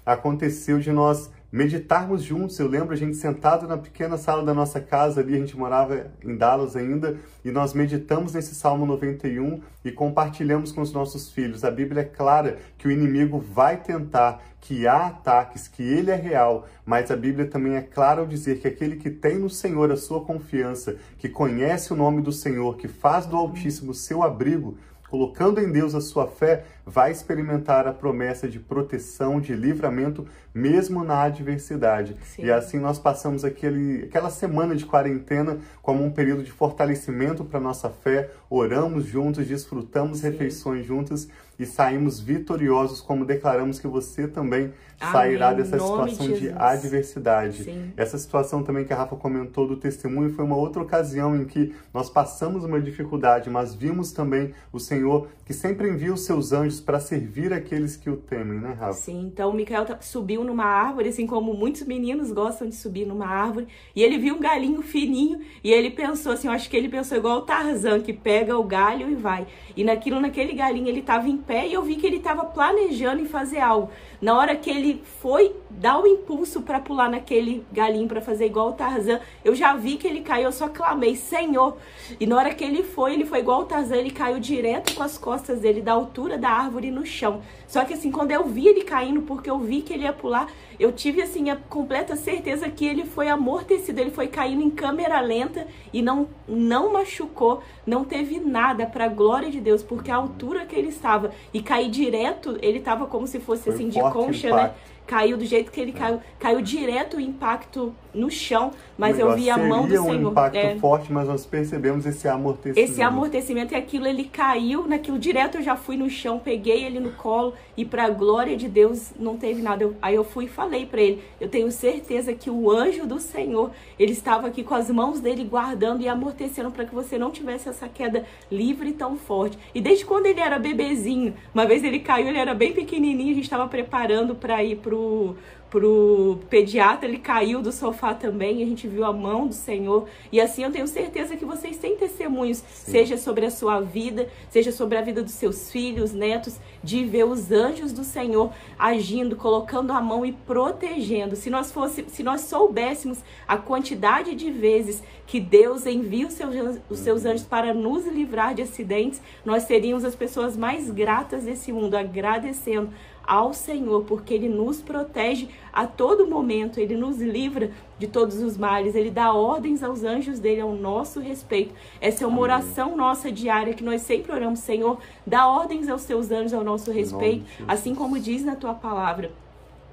aconteceu 0.05 0.77
de 0.77 0.91
nós 0.91 1.31
meditarmos 1.51 2.21
juntos. 2.21 2.59
Eu 2.59 2.67
lembro 2.67 2.93
a 2.93 2.95
gente 2.95 3.17
sentado 3.17 3.67
na 3.67 3.75
pequena 3.75 4.17
sala 4.17 4.45
da 4.45 4.53
nossa 4.53 4.79
casa 4.79 5.21
ali, 5.21 5.33
a 5.35 5.39
gente 5.39 5.57
morava 5.57 6.11
em 6.23 6.35
Dallas 6.37 6.75
ainda, 6.75 7.17
e 7.43 7.49
nós 7.49 7.73
meditamos 7.73 8.33
nesse 8.33 8.53
Salmo 8.53 8.85
91 8.85 9.59
e 9.83 9.91
compartilhamos 9.91 10.71
com 10.71 10.81
os 10.81 10.93
nossos 10.93 11.31
filhos. 11.31 11.63
A 11.63 11.71
Bíblia 11.71 12.01
é 12.01 12.05
clara 12.05 12.59
que 12.77 12.87
o 12.87 12.91
inimigo 12.91 13.39
vai 13.39 13.77
tentar, 13.77 14.43
que 14.61 14.85
há 14.85 15.07
ataques, 15.07 15.67
que 15.67 15.81
ele 15.81 16.11
é 16.11 16.15
real, 16.15 16.67
mas 16.85 17.09
a 17.09 17.15
Bíblia 17.15 17.47
também 17.47 17.75
é 17.75 17.81
clara 17.81 18.21
ao 18.21 18.27
dizer 18.27 18.59
que 18.59 18.67
aquele 18.67 18.97
que 18.97 19.09
tem 19.09 19.39
no 19.39 19.49
Senhor 19.49 19.91
a 19.91 19.97
sua 19.97 20.23
confiança, 20.23 20.97
que 21.17 21.29
conhece 21.29 21.91
o 21.91 21.95
nome 21.95 22.21
do 22.21 22.31
Senhor, 22.31 22.77
que 22.77 22.87
faz 22.87 23.25
do 23.25 23.35
Altíssimo 23.35 23.91
seu 23.91 24.21
abrigo, 24.21 24.77
colocando 25.09 25.59
em 25.59 25.71
Deus 25.71 25.95
a 25.95 26.01
sua 26.01 26.27
fé, 26.27 26.65
vai 26.89 27.11
experimentar 27.11 27.87
a 27.87 27.93
promessa 27.93 28.47
de 28.47 28.59
proteção, 28.59 29.39
de 29.39 29.53
livramento, 29.53 30.25
mesmo 30.51 31.03
na 31.03 31.21
adversidade. 31.21 32.17
Sim. 32.23 32.45
E 32.45 32.51
assim 32.51 32.79
nós 32.79 32.97
passamos 32.97 33.45
aquele, 33.45 34.05
aquela 34.05 34.31
semana 34.31 34.75
de 34.75 34.85
quarentena 34.85 35.59
como 35.83 36.03
um 36.03 36.09
período 36.09 36.43
de 36.43 36.51
fortalecimento 36.51 37.45
para 37.45 37.59
nossa 37.59 37.89
fé, 37.89 38.31
oramos 38.49 39.05
juntos, 39.05 39.45
desfrutamos 39.45 40.19
Sim. 40.19 40.31
refeições 40.31 40.85
juntas 40.85 41.29
e 41.59 41.65
saímos 41.65 42.19
vitoriosos, 42.19 43.01
como 43.01 43.25
declaramos 43.25 43.79
que 43.79 43.87
você 43.87 44.27
também 44.27 44.73
Amém. 44.99 45.11
sairá 45.11 45.53
dessa 45.53 45.77
situação 45.77 46.27
de, 46.27 46.39
de 46.39 46.49
adversidade. 46.51 47.65
Sim. 47.65 47.91
Essa 47.97 48.17
situação 48.17 48.63
também 48.63 48.85
que 48.85 48.93
a 48.93 48.95
Rafa 48.95 49.17
comentou 49.17 49.67
do 49.67 49.75
testemunho 49.75 50.33
foi 50.33 50.45
uma 50.45 50.55
outra 50.55 50.81
ocasião 50.81 51.35
em 51.35 51.43
que 51.43 51.75
nós 51.93 52.09
passamos 52.09 52.63
uma 52.63 52.79
dificuldade, 52.79 53.49
mas 53.49 53.75
vimos 53.75 54.13
também 54.13 54.53
o 54.71 54.79
Senhor 54.79 55.27
que 55.45 55.53
sempre 55.53 55.89
envia 55.89 56.13
os 56.13 56.21
seus 56.21 56.53
anjos 56.53 56.78
para 56.79 56.99
servir 56.99 57.53
aqueles 57.53 57.95
que 57.95 58.09
o 58.09 58.17
temem, 58.17 58.59
né, 58.59 58.73
Rafa? 58.73 58.93
Sim, 58.93 59.27
então 59.27 59.51
o 59.51 59.53
Micael 59.53 59.85
tá, 59.85 59.99
subiu 60.01 60.43
numa 60.43 60.65
árvore, 60.65 61.09
assim 61.09 61.27
como 61.27 61.53
muitos 61.53 61.83
meninos 61.83 62.31
gostam 62.31 62.67
de 62.67 62.75
subir 62.75 63.05
numa 63.05 63.27
árvore, 63.27 63.67
e 63.95 64.03
ele 64.03 64.17
viu 64.17 64.35
um 64.35 64.39
galinho 64.39 64.81
fininho 64.81 65.39
e 65.63 65.71
ele 65.71 65.91
pensou 65.91 66.31
assim, 66.31 66.47
eu 66.47 66.53
acho 66.53 66.69
que 66.69 66.75
ele 66.75 66.89
pensou 66.89 67.17
igual 67.17 67.37
o 67.37 67.41
Tarzan, 67.41 67.99
que 68.01 68.11
pega 68.11 68.39
pega 68.39 68.57
o 68.57 68.63
galho 68.63 69.09
e 69.09 69.15
vai. 69.15 69.45
E 69.75 69.83
naquilo, 69.83 70.19
naquele 70.19 70.53
galinho, 70.53 70.87
ele 70.87 71.01
estava 71.01 71.27
em 71.27 71.37
pé 71.37 71.67
e 71.67 71.73
eu 71.73 71.83
vi 71.83 71.97
que 71.97 72.07
ele 72.07 72.17
estava 72.17 72.45
planejando 72.45 73.21
em 73.21 73.25
fazer 73.25 73.59
algo. 73.59 73.91
Na 74.21 74.37
hora 74.37 74.55
que 74.55 74.69
ele 74.69 75.01
foi 75.21 75.55
dar 75.69 75.99
o 75.99 76.07
impulso 76.07 76.61
para 76.61 76.79
pular 76.79 77.09
naquele 77.09 77.65
galinho 77.71 78.07
para 78.07 78.21
fazer 78.21 78.45
igual 78.45 78.69
o 78.69 78.73
Tarzan, 78.73 79.19
eu 79.43 79.53
já 79.53 79.75
vi 79.75 79.97
que 79.97 80.07
ele 80.07 80.21
caiu, 80.21 80.45
eu 80.45 80.51
só 80.51 80.67
clamei, 80.69 81.15
Senhor. 81.15 81.77
E 82.19 82.25
na 82.25 82.37
hora 82.37 82.53
que 82.53 82.63
ele 82.63 82.83
foi, 82.83 83.13
ele 83.13 83.25
foi 83.25 83.39
igual 83.39 83.61
o 83.61 83.65
Tarzan, 83.65 83.97
ele 83.97 84.11
caiu 84.11 84.39
direto 84.39 84.95
com 84.95 85.03
as 85.03 85.17
costas 85.17 85.59
dele, 85.59 85.81
da 85.81 85.93
altura 85.93 86.37
da 86.37 86.49
árvore 86.49 86.68
no 86.69 87.05
chão. 87.05 87.41
Só 87.67 87.83
que 87.83 87.93
assim, 87.93 88.11
quando 88.11 88.31
eu 88.31 88.45
vi 88.45 88.67
ele 88.67 88.83
caindo, 88.83 89.21
porque 89.21 89.49
eu 89.49 89.59
vi 89.59 89.81
que 89.81 89.93
ele 89.93 90.03
ia 90.03 90.13
pular, 90.13 90.47
eu 90.79 90.91
tive 90.91 91.21
assim 91.21 91.49
a 91.49 91.55
completa 91.55 92.15
certeza 92.15 92.69
que 92.69 92.85
ele 92.85 93.05
foi 93.05 93.27
amortecido, 93.27 93.99
ele 93.99 94.11
foi 94.11 94.27
caindo 94.27 94.61
em 94.61 94.69
câmera 94.69 95.19
lenta 95.19 95.67
e 95.91 96.01
não 96.01 96.27
não 96.47 96.93
machucou, 96.93 97.61
não 97.85 98.03
teve 98.03 98.39
nada 98.39 98.85
para 98.85 99.07
glória 99.07 99.49
de 99.49 99.59
Deus, 99.59 99.83
porque 99.83 100.11
a 100.11 100.15
altura 100.15 100.65
que 100.65 100.75
ele 100.75 100.89
estava 100.89 101.31
e 101.53 101.61
cair 101.61 101.89
direto, 101.89 102.57
ele 102.61 102.79
estava 102.79 103.05
como 103.07 103.27
se 103.27 103.39
fosse 103.39 103.63
foi 103.63 103.73
assim 103.73 103.89
de 103.89 103.99
concha, 103.99 104.55
né? 104.55 104.73
Caiu 105.09 105.37
do 105.37 105.43
jeito 105.43 105.71
que 105.71 105.81
ele 105.81 105.91
caiu, 105.91 106.21
caiu 106.37 106.61
direto 106.61 107.17
o 107.17 107.19
impacto 107.19 107.95
no 108.13 108.29
chão, 108.29 108.71
mas 108.95 109.17
eu 109.17 109.35
vi 109.35 109.49
a 109.49 109.57
mão 109.57 109.87
do 109.87 109.89
Senhor. 109.89 110.05
um 110.05 110.29
impacto 110.29 110.55
é, 110.55 110.75
forte, 110.75 111.11
mas 111.11 111.27
nós 111.27 111.47
percebemos 111.47 112.05
esse 112.05 112.27
amortecimento. 112.27 112.91
Esse 112.91 113.01
amortecimento 113.01 113.73
e 113.73 113.77
aquilo, 113.77 114.05
ele 114.05 114.25
caiu, 114.25 114.87
naquilo 114.87 115.17
direto 115.17 115.57
eu 115.57 115.63
já 115.63 115.75
fui 115.75 115.97
no 115.97 116.09
chão, 116.09 116.37
peguei 116.37 116.83
ele 116.85 116.99
no 116.99 117.11
colo 117.13 117.55
e 117.75 117.83
para 117.83 118.05
a 118.05 118.09
glória 118.09 118.55
de 118.55 118.67
Deus 118.67 119.11
não 119.19 119.35
teve 119.35 119.63
nada. 119.63 119.83
Eu, 119.83 119.95
aí 119.99 120.13
eu 120.13 120.23
fui 120.23 120.45
e 120.45 120.47
falei 120.47 120.85
para 120.85 121.01
ele, 121.01 121.23
eu 121.41 121.49
tenho 121.49 121.71
certeza 121.71 122.31
que 122.33 122.49
o 122.49 122.69
anjo 122.69 123.07
do 123.07 123.19
Senhor, 123.19 123.71
ele 123.97 124.11
estava 124.11 124.47
aqui 124.47 124.63
com 124.63 124.75
as 124.75 124.91
mãos 124.91 125.19
dele 125.19 125.43
guardando 125.43 126.01
e 126.01 126.07
amortecendo 126.07 126.69
para 126.69 126.85
que 126.85 126.93
você 126.93 127.17
não 127.17 127.31
tivesse 127.31 127.67
essa 127.67 127.87
queda 127.87 128.25
livre 128.51 128.89
e 128.89 128.93
tão 128.93 129.15
forte. 129.15 129.57
E 129.73 129.81
desde 129.81 130.05
quando 130.05 130.27
ele 130.27 130.39
era 130.39 130.59
bebezinho, 130.59 131.33
uma 131.51 131.65
vez 131.65 131.83
ele 131.83 131.99
caiu, 131.99 132.27
ele 132.27 132.37
era 132.37 132.53
bem 132.53 132.73
pequenininho, 132.73 133.31
a 133.31 133.35
gente 133.35 133.43
estava 133.45 133.67
preparando 133.67 134.35
para 134.35 134.63
ir 134.63 134.77
pro 134.77 134.98
pro, 134.99 135.35
pro 135.69 136.39
pediatra, 136.49 137.07
ele 137.07 137.19
caiu 137.19 137.61
do 137.61 137.71
sofá 137.71 138.13
também, 138.13 138.61
a 138.61 138.65
gente 138.65 138.87
viu 138.87 139.05
a 139.05 139.13
mão 139.13 139.47
do 139.47 139.53
Senhor. 139.53 140.07
E 140.31 140.41
assim 140.41 140.63
eu 140.63 140.71
tenho 140.71 140.87
certeza 140.87 141.37
que 141.37 141.45
vocês 141.45 141.77
têm 141.77 141.95
testemunhos, 141.95 142.57
Sim. 142.57 142.91
seja 142.91 143.17
sobre 143.17 143.45
a 143.45 143.51
sua 143.51 143.79
vida, 143.79 144.27
seja 144.49 144.71
sobre 144.71 144.97
a 144.97 145.01
vida 145.01 145.21
dos 145.21 145.33
seus 145.33 145.71
filhos, 145.71 146.11
netos, 146.11 146.59
de 146.83 147.05
ver 147.05 147.25
os 147.25 147.51
anjos 147.51 147.93
do 147.93 148.03
Senhor 148.03 148.51
agindo, 148.77 149.35
colocando 149.35 149.91
a 149.91 150.01
mão 150.01 150.25
e 150.25 150.31
protegendo. 150.31 151.35
Se 151.35 151.49
nós 151.49 151.71
fosse, 151.71 152.05
se 152.07 152.23
nós 152.23 152.41
soubéssemos 152.41 153.19
a 153.47 153.57
quantidade 153.57 154.35
de 154.35 154.51
vezes 154.51 155.03
que 155.27 155.39
Deus 155.39 155.85
envia 155.85 156.25
os 156.25 156.33
seus, 156.33 156.79
os 156.89 156.99
seus 156.99 157.25
anjos 157.25 157.45
para 157.45 157.73
nos 157.73 158.07
livrar 158.07 158.55
de 158.55 158.63
acidentes, 158.63 159.21
nós 159.45 159.63
seríamos 159.63 160.03
as 160.03 160.15
pessoas 160.15 160.57
mais 160.57 160.89
gratas 160.89 161.43
desse 161.43 161.71
mundo, 161.71 161.95
agradecendo 161.95 162.89
ao 163.25 163.53
Senhor, 163.53 164.03
porque 164.05 164.33
Ele 164.33 164.49
nos 164.49 164.81
protege 164.81 165.47
a 165.71 165.85
todo 165.85 166.27
momento, 166.27 166.79
Ele 166.79 166.95
nos 166.95 167.19
livra 167.19 167.71
de 167.97 168.07
todos 168.07 168.41
os 168.41 168.57
males, 168.57 168.95
Ele 168.95 169.11
dá 169.11 169.33
ordens 169.33 169.83
aos 169.83 170.03
anjos 170.03 170.39
dele 170.39 170.61
ao 170.61 170.73
nosso 170.73 171.19
respeito. 171.19 171.73
Essa 172.01 172.23
é 172.23 172.27
uma 172.27 172.41
oração 172.41 172.95
nossa 172.95 173.31
diária 173.31 173.73
que 173.73 173.83
nós 173.83 174.01
sempre 174.01 174.31
oramos, 174.31 174.59
Senhor, 174.59 174.97
dá 175.25 175.47
ordens 175.47 175.89
aos 175.89 176.01
seus 176.01 176.31
anjos 176.31 176.53
ao 176.53 176.63
nosso 176.63 176.91
respeito, 176.91 177.45
assim 177.67 177.93
como 177.93 178.19
diz 178.19 178.43
na 178.43 178.55
tua 178.55 178.73
palavra. 178.73 179.31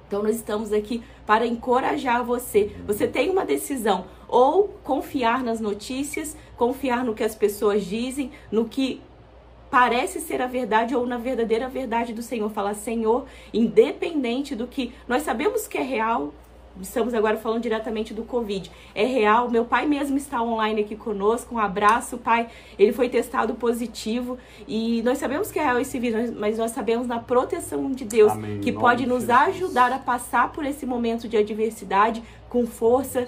Então 0.07 0.23
nós 0.23 0.37
estamos 0.37 0.71
aqui 0.71 1.03
para 1.25 1.45
encorajar 1.45 2.23
você. 2.23 2.71
Você 2.85 3.07
tem 3.07 3.29
uma 3.29 3.45
decisão 3.45 4.05
ou 4.27 4.69
confiar 4.83 5.43
nas 5.43 5.59
notícias, 5.59 6.35
confiar 6.55 7.03
no 7.03 7.13
que 7.13 7.23
as 7.23 7.35
pessoas 7.35 7.85
dizem, 7.85 8.31
no 8.49 8.65
que 8.65 9.01
parece 9.69 10.19
ser 10.19 10.41
a 10.41 10.47
verdade 10.47 10.95
ou 10.95 11.05
na 11.05 11.17
verdadeira 11.17 11.67
verdade 11.67 12.13
do 12.13 12.21
Senhor. 12.21 12.49
Falar, 12.49 12.73
Senhor, 12.73 13.25
independente 13.53 14.55
do 14.55 14.67
que 14.67 14.93
nós 15.07 15.23
sabemos 15.23 15.67
que 15.67 15.77
é 15.77 15.83
real, 15.83 16.33
estamos 16.81 17.13
agora 17.13 17.37
falando 17.37 17.61
diretamente 17.61 18.13
do 18.13 18.23
Covid. 18.23 18.71
É 18.93 19.05
real, 19.05 19.49
meu 19.49 19.65
pai 19.65 19.85
mesmo 19.85 20.17
está 20.17 20.41
online 20.41 20.81
aqui 20.81 20.95
conosco. 20.95 21.55
Um 21.55 21.59
abraço, 21.59 22.17
pai. 22.17 22.47
Ele 22.77 22.93
foi 22.93 23.09
testado 23.09 23.55
positivo 23.55 24.37
e 24.67 25.01
nós 25.03 25.17
sabemos 25.17 25.51
que 25.51 25.59
é 25.59 25.63
real 25.63 25.79
esse 25.79 25.99
vírus, 25.99 26.31
mas 26.31 26.57
nós 26.57 26.71
sabemos 26.71 27.07
na 27.07 27.19
proteção 27.19 27.91
de 27.91 28.05
Deus 28.05 28.31
Amém. 28.31 28.59
que 28.59 28.71
pode 28.71 29.05
nos 29.05 29.29
ajudar 29.29 29.91
a 29.91 29.99
passar 29.99 30.51
por 30.51 30.65
esse 30.65 30.85
momento 30.85 31.27
de 31.27 31.37
adversidade 31.37 32.23
com 32.49 32.65
força, 32.65 33.27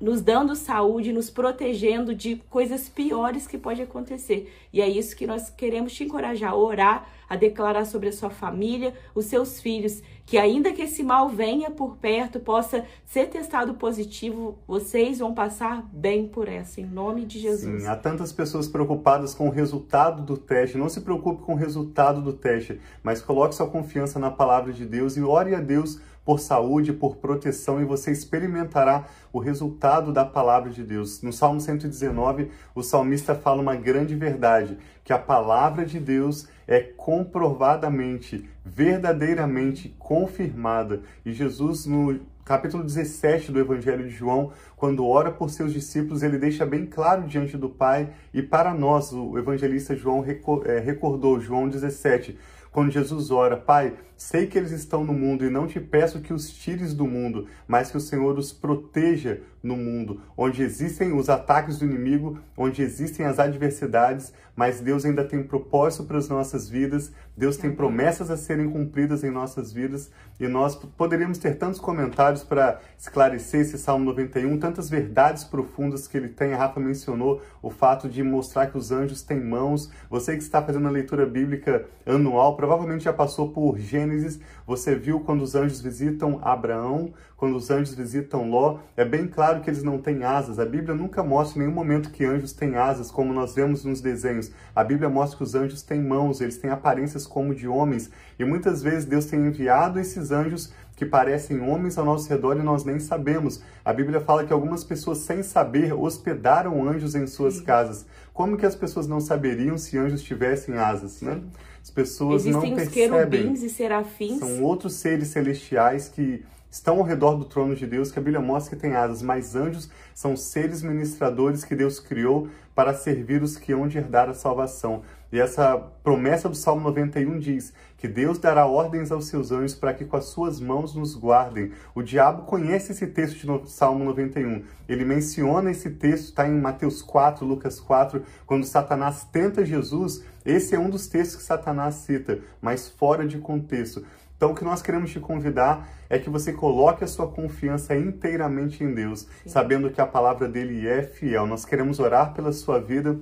nos 0.00 0.20
dando 0.20 0.54
saúde, 0.54 1.12
nos 1.12 1.30
protegendo 1.30 2.14
de 2.14 2.36
coisas 2.48 2.88
piores 2.88 3.46
que 3.46 3.58
pode 3.58 3.82
acontecer. 3.82 4.52
E 4.72 4.80
é 4.80 4.88
isso 4.88 5.16
que 5.16 5.26
nós 5.26 5.50
queremos 5.50 5.92
te 5.92 6.04
encorajar 6.04 6.52
a 6.52 6.56
orar, 6.56 7.08
a 7.28 7.36
declarar 7.36 7.84
sobre 7.84 8.08
a 8.08 8.12
sua 8.12 8.30
família, 8.30 8.94
os 9.14 9.26
seus 9.26 9.60
filhos, 9.60 10.02
que 10.24 10.38
ainda 10.38 10.72
que 10.72 10.82
esse 10.82 11.02
mal 11.02 11.28
venha 11.28 11.70
por 11.70 11.96
perto, 11.96 12.40
possa 12.40 12.84
ser 13.04 13.28
testado 13.28 13.74
positivo, 13.74 14.58
vocês 14.66 15.18
vão 15.18 15.34
passar 15.34 15.82
bem 15.92 16.26
por 16.26 16.48
essa, 16.48 16.80
em 16.80 16.86
nome 16.86 17.24
de 17.24 17.38
Jesus. 17.38 17.82
Sim, 17.82 17.88
há 17.88 17.96
tantas 17.96 18.32
pessoas 18.32 18.68
preocupadas 18.68 19.34
com 19.34 19.48
o 19.48 19.50
resultado 19.50 20.22
do 20.22 20.36
teste. 20.36 20.78
Não 20.78 20.88
se 20.88 21.00
preocupe 21.00 21.42
com 21.42 21.52
o 21.54 21.56
resultado 21.56 22.20
do 22.20 22.32
teste, 22.32 22.80
mas 23.02 23.20
coloque 23.20 23.54
sua 23.54 23.68
confiança 23.68 24.18
na 24.18 24.30
palavra 24.30 24.72
de 24.72 24.84
Deus 24.84 25.16
e 25.16 25.22
ore 25.22 25.54
a 25.54 25.60
Deus 25.60 26.00
por 26.28 26.40
saúde, 26.40 26.92
por 26.92 27.16
proteção, 27.16 27.80
e 27.80 27.86
você 27.86 28.10
experimentará 28.10 29.06
o 29.32 29.38
resultado 29.38 30.12
da 30.12 30.26
palavra 30.26 30.68
de 30.70 30.84
Deus. 30.84 31.22
No 31.22 31.32
Salmo 31.32 31.58
119, 31.58 32.50
o 32.74 32.82
salmista 32.82 33.34
fala 33.34 33.62
uma 33.62 33.74
grande 33.74 34.14
verdade, 34.14 34.76
que 35.02 35.10
a 35.10 35.18
palavra 35.18 35.86
de 35.86 35.98
Deus 35.98 36.46
é 36.66 36.80
comprovadamente, 36.80 38.46
verdadeiramente 38.62 39.96
confirmada. 39.98 41.00
E 41.24 41.32
Jesus, 41.32 41.86
no 41.86 42.20
capítulo 42.44 42.84
17 42.84 43.50
do 43.50 43.58
Evangelho 43.58 44.06
de 44.06 44.14
João, 44.14 44.52
quando 44.76 45.06
ora 45.06 45.30
por 45.30 45.48
seus 45.48 45.72
discípulos, 45.72 46.22
ele 46.22 46.36
deixa 46.36 46.66
bem 46.66 46.84
claro 46.84 47.22
diante 47.22 47.56
do 47.56 47.70
Pai, 47.70 48.10
e 48.34 48.42
para 48.42 48.74
nós, 48.74 49.14
o 49.14 49.38
evangelista 49.38 49.96
João 49.96 50.22
é, 50.66 50.78
recordou, 50.78 51.40
João 51.40 51.70
17, 51.70 52.38
quando 52.72 52.90
Jesus 52.90 53.30
ora, 53.30 53.56
Pai, 53.56 53.94
sei 54.16 54.46
que 54.46 54.58
eles 54.58 54.72
estão 54.72 55.04
no 55.04 55.12
mundo 55.12 55.44
e 55.44 55.50
não 55.50 55.66
te 55.66 55.80
peço 55.80 56.20
que 56.20 56.32
os 56.32 56.50
tires 56.50 56.92
do 56.92 57.06
mundo, 57.06 57.46
mas 57.66 57.90
que 57.90 57.96
o 57.96 58.00
Senhor 58.00 58.38
os 58.38 58.52
proteja 58.52 59.40
no 59.62 59.76
mundo, 59.76 60.20
onde 60.36 60.62
existem 60.62 61.12
os 61.12 61.28
ataques 61.28 61.78
do 61.78 61.84
inimigo, 61.84 62.38
onde 62.56 62.82
existem 62.82 63.26
as 63.26 63.38
adversidades, 63.38 64.32
mas 64.58 64.80
Deus 64.80 65.04
ainda 65.04 65.22
tem 65.22 65.40
propósito 65.40 66.02
para 66.02 66.18
as 66.18 66.28
nossas 66.28 66.68
vidas, 66.68 67.12
Deus 67.36 67.56
tem 67.56 67.70
promessas 67.70 68.28
a 68.28 68.36
serem 68.36 68.68
cumpridas 68.68 69.22
em 69.22 69.30
nossas 69.30 69.72
vidas, 69.72 70.10
e 70.40 70.48
nós 70.48 70.74
poderíamos 70.74 71.38
ter 71.38 71.56
tantos 71.56 71.78
comentários 71.78 72.42
para 72.42 72.80
esclarecer 72.98 73.60
esse 73.60 73.78
Salmo 73.78 74.04
91, 74.06 74.58
tantas 74.58 74.90
verdades 74.90 75.44
profundas 75.44 76.08
que 76.08 76.16
ele 76.16 76.30
tem. 76.30 76.54
A 76.54 76.56
Rafa 76.56 76.80
mencionou 76.80 77.40
o 77.62 77.70
fato 77.70 78.08
de 78.08 78.20
mostrar 78.24 78.66
que 78.66 78.76
os 78.76 78.90
anjos 78.90 79.22
têm 79.22 79.40
mãos. 79.40 79.92
Você 80.10 80.36
que 80.36 80.42
está 80.42 80.60
fazendo 80.60 80.88
a 80.88 80.90
leitura 80.90 81.24
bíblica 81.24 81.86
anual, 82.04 82.56
provavelmente 82.56 83.04
já 83.04 83.12
passou 83.12 83.52
por 83.52 83.78
Gênesis, 83.78 84.40
você 84.66 84.96
viu 84.96 85.20
quando 85.20 85.42
os 85.42 85.54
anjos 85.54 85.80
visitam 85.80 86.40
Abraão, 86.42 87.12
quando 87.38 87.56
os 87.56 87.70
anjos 87.70 87.94
visitam 87.94 88.50
Ló, 88.50 88.80
é 88.96 89.04
bem 89.04 89.28
claro 89.28 89.60
que 89.60 89.70
eles 89.70 89.84
não 89.84 89.98
têm 89.98 90.24
asas. 90.24 90.58
A 90.58 90.64
Bíblia 90.64 90.94
nunca 90.94 91.22
mostra 91.22 91.56
em 91.56 91.62
nenhum 91.62 91.74
momento 91.74 92.10
que 92.10 92.24
anjos 92.24 92.52
têm 92.52 92.74
asas, 92.74 93.12
como 93.12 93.32
nós 93.32 93.54
vemos 93.54 93.84
nos 93.84 94.00
desenhos. 94.00 94.47
A 94.74 94.84
Bíblia 94.84 95.08
mostra 95.08 95.38
que 95.38 95.44
os 95.44 95.54
anjos 95.54 95.82
têm 95.82 96.02
mãos, 96.02 96.40
eles 96.40 96.58
têm 96.58 96.70
aparências 96.70 97.26
como 97.26 97.54
de 97.54 97.66
homens, 97.66 98.10
e 98.38 98.44
muitas 98.44 98.82
vezes 98.82 99.04
Deus 99.04 99.26
tem 99.26 99.40
enviado 99.40 99.98
esses 99.98 100.30
anjos 100.30 100.72
que 100.98 101.06
parecem 101.06 101.60
homens 101.60 101.96
ao 101.96 102.04
nosso 102.04 102.28
redor 102.28 102.56
e 102.56 102.62
nós 102.62 102.84
nem 102.84 102.98
sabemos. 102.98 103.62
A 103.84 103.92
Bíblia 103.92 104.20
fala 104.20 104.44
que 104.44 104.52
algumas 104.52 104.82
pessoas, 104.82 105.18
sem 105.18 105.44
saber, 105.44 105.92
hospedaram 105.92 106.88
anjos 106.88 107.14
em 107.14 107.26
suas 107.26 107.54
Sim. 107.54 107.64
casas. 107.64 108.04
Como 108.32 108.56
que 108.56 108.66
as 108.66 108.74
pessoas 108.74 109.06
não 109.06 109.20
saberiam 109.20 109.78
se 109.78 109.96
anjos 109.96 110.22
tivessem 110.22 110.76
asas, 110.76 111.22
né? 111.22 111.40
As 111.80 111.90
pessoas 111.90 112.42
Existem 112.44 112.70
não 112.70 112.76
percebem. 112.76 112.82
Existem 112.82 113.04
os 113.04 113.28
querubins 113.28 113.62
e 113.62 113.70
serafins. 113.70 114.38
São 114.40 114.62
outros 114.62 114.94
seres 114.94 115.28
celestiais 115.28 116.08
que 116.08 116.44
estão 116.70 116.98
ao 116.98 117.04
redor 117.04 117.36
do 117.36 117.44
trono 117.44 117.74
de 117.74 117.86
Deus, 117.86 118.10
que 118.10 118.18
a 118.18 118.22
Bíblia 118.22 118.40
mostra 118.40 118.76
que 118.76 118.82
tem 118.82 118.94
asas, 118.94 119.22
mas 119.22 119.56
anjos 119.56 119.90
são 120.14 120.36
seres 120.36 120.82
ministradores 120.82 121.64
que 121.64 121.74
Deus 121.74 121.98
criou 121.98 122.48
para 122.74 122.94
servir 122.94 123.42
os 123.42 123.56
que 123.56 123.72
hão 123.72 123.88
de 123.88 123.98
herdar 123.98 124.28
a 124.28 124.34
salvação. 124.34 125.02
E 125.32 125.38
essa 125.38 125.76
promessa 126.02 126.48
do 126.48 126.54
Salmo 126.54 126.82
91 126.82 127.38
diz 127.38 127.72
que 127.98 128.06
Deus 128.06 128.38
dará 128.38 128.66
ordens 128.66 129.10
aos 129.10 129.26
seus 129.26 129.50
anjos 129.50 129.74
para 129.74 129.92
que 129.92 130.04
com 130.04 130.16
as 130.16 130.26
suas 130.26 130.60
mãos 130.60 130.94
nos 130.94 131.14
guardem. 131.14 131.72
O 131.94 132.02
diabo 132.02 132.44
conhece 132.44 132.92
esse 132.92 133.06
texto 133.08 133.60
de 133.60 133.70
Salmo 133.70 134.04
91. 134.04 134.62
Ele 134.88 135.04
menciona 135.04 135.70
esse 135.70 135.90
texto, 135.90 136.26
está 136.26 136.48
em 136.48 136.58
Mateus 136.58 137.02
4, 137.02 137.44
Lucas 137.44 137.80
4, 137.80 138.22
quando 138.46 138.64
Satanás 138.64 139.26
tenta 139.30 139.66
Jesus. 139.66 140.22
Esse 140.46 140.74
é 140.74 140.78
um 140.78 140.88
dos 140.88 141.08
textos 141.08 141.36
que 141.36 141.42
Satanás 141.42 141.96
cita, 141.96 142.38
mas 142.62 142.88
fora 142.88 143.26
de 143.26 143.38
contexto. 143.38 144.04
Então, 144.38 144.52
o 144.52 144.54
que 144.54 144.62
nós 144.62 144.80
queremos 144.80 145.10
te 145.10 145.18
convidar 145.18 145.88
é 146.08 146.16
que 146.16 146.30
você 146.30 146.52
coloque 146.52 147.02
a 147.02 147.08
sua 147.08 147.26
confiança 147.26 147.96
inteiramente 147.96 148.84
em 148.84 148.94
Deus, 148.94 149.26
Sim. 149.42 149.48
sabendo 149.48 149.90
que 149.90 150.00
a 150.00 150.06
palavra 150.06 150.46
dele 150.48 150.86
é 150.86 151.02
fiel. 151.02 151.44
Nós 151.44 151.64
queremos 151.64 151.98
orar 151.98 152.32
pela 152.32 152.52
sua 152.52 152.78
vida 152.78 153.18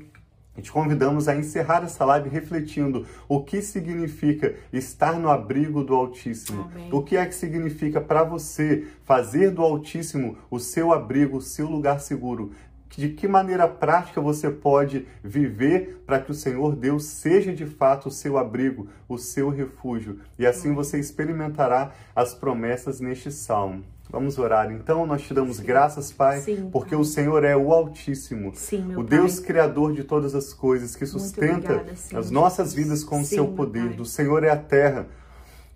E 0.56 0.62
te 0.62 0.72
convidamos 0.72 1.28
a 1.28 1.36
encerrar 1.36 1.84
essa 1.84 2.04
live 2.04 2.30
refletindo 2.30 3.06
o 3.28 3.42
que 3.42 3.60
significa 3.60 4.54
estar 4.72 5.18
no 5.18 5.28
abrigo 5.28 5.84
do 5.84 5.94
Altíssimo. 5.94 6.70
Amém. 6.72 6.88
O 6.90 7.02
que 7.02 7.16
é 7.16 7.26
que 7.26 7.34
significa 7.34 8.00
para 8.00 8.24
você 8.24 8.86
fazer 9.04 9.50
do 9.50 9.62
Altíssimo 9.62 10.38
o 10.50 10.58
seu 10.58 10.92
abrigo, 10.94 11.36
o 11.36 11.42
seu 11.42 11.68
lugar 11.68 12.00
seguro. 12.00 12.52
De 12.96 13.10
que 13.10 13.28
maneira 13.28 13.68
prática 13.68 14.20
você 14.20 14.50
pode 14.50 15.06
viver 15.22 16.02
para 16.06 16.18
que 16.18 16.30
o 16.30 16.34
Senhor 16.34 16.74
Deus 16.74 17.04
seja 17.04 17.52
de 17.52 17.66
fato 17.66 18.08
o 18.08 18.10
seu 18.10 18.38
abrigo, 18.38 18.88
o 19.06 19.18
seu 19.18 19.50
refúgio. 19.50 20.20
E 20.38 20.46
assim 20.46 20.72
você 20.72 20.98
experimentará 20.98 21.92
as 22.14 22.34
promessas 22.34 22.98
neste 22.98 23.30
salmo. 23.30 23.84
Vamos 24.08 24.38
orar 24.38 24.70
então, 24.70 25.04
nós 25.04 25.22
te 25.22 25.34
damos 25.34 25.56
Sim. 25.56 25.64
graças, 25.64 26.12
Pai, 26.12 26.40
Sim, 26.40 26.70
porque 26.72 26.90
Pai. 26.94 27.00
o 27.00 27.04
Senhor 27.04 27.44
é 27.44 27.56
o 27.56 27.72
Altíssimo, 27.72 28.52
Sim, 28.54 28.92
o 28.92 29.04
Pai. 29.04 29.18
Deus 29.18 29.40
Criador 29.40 29.92
de 29.92 30.04
todas 30.04 30.34
as 30.34 30.54
coisas, 30.54 30.94
que 30.94 31.04
sustenta 31.04 31.72
obrigada, 31.74 31.92
as 32.14 32.30
nossas 32.30 32.72
vidas 32.72 33.02
com 33.02 33.20
o 33.20 33.24
seu 33.24 33.48
poder. 33.48 33.94
Do 33.94 34.04
Senhor 34.04 34.44
é 34.44 34.50
a 34.50 34.56
terra 34.56 35.08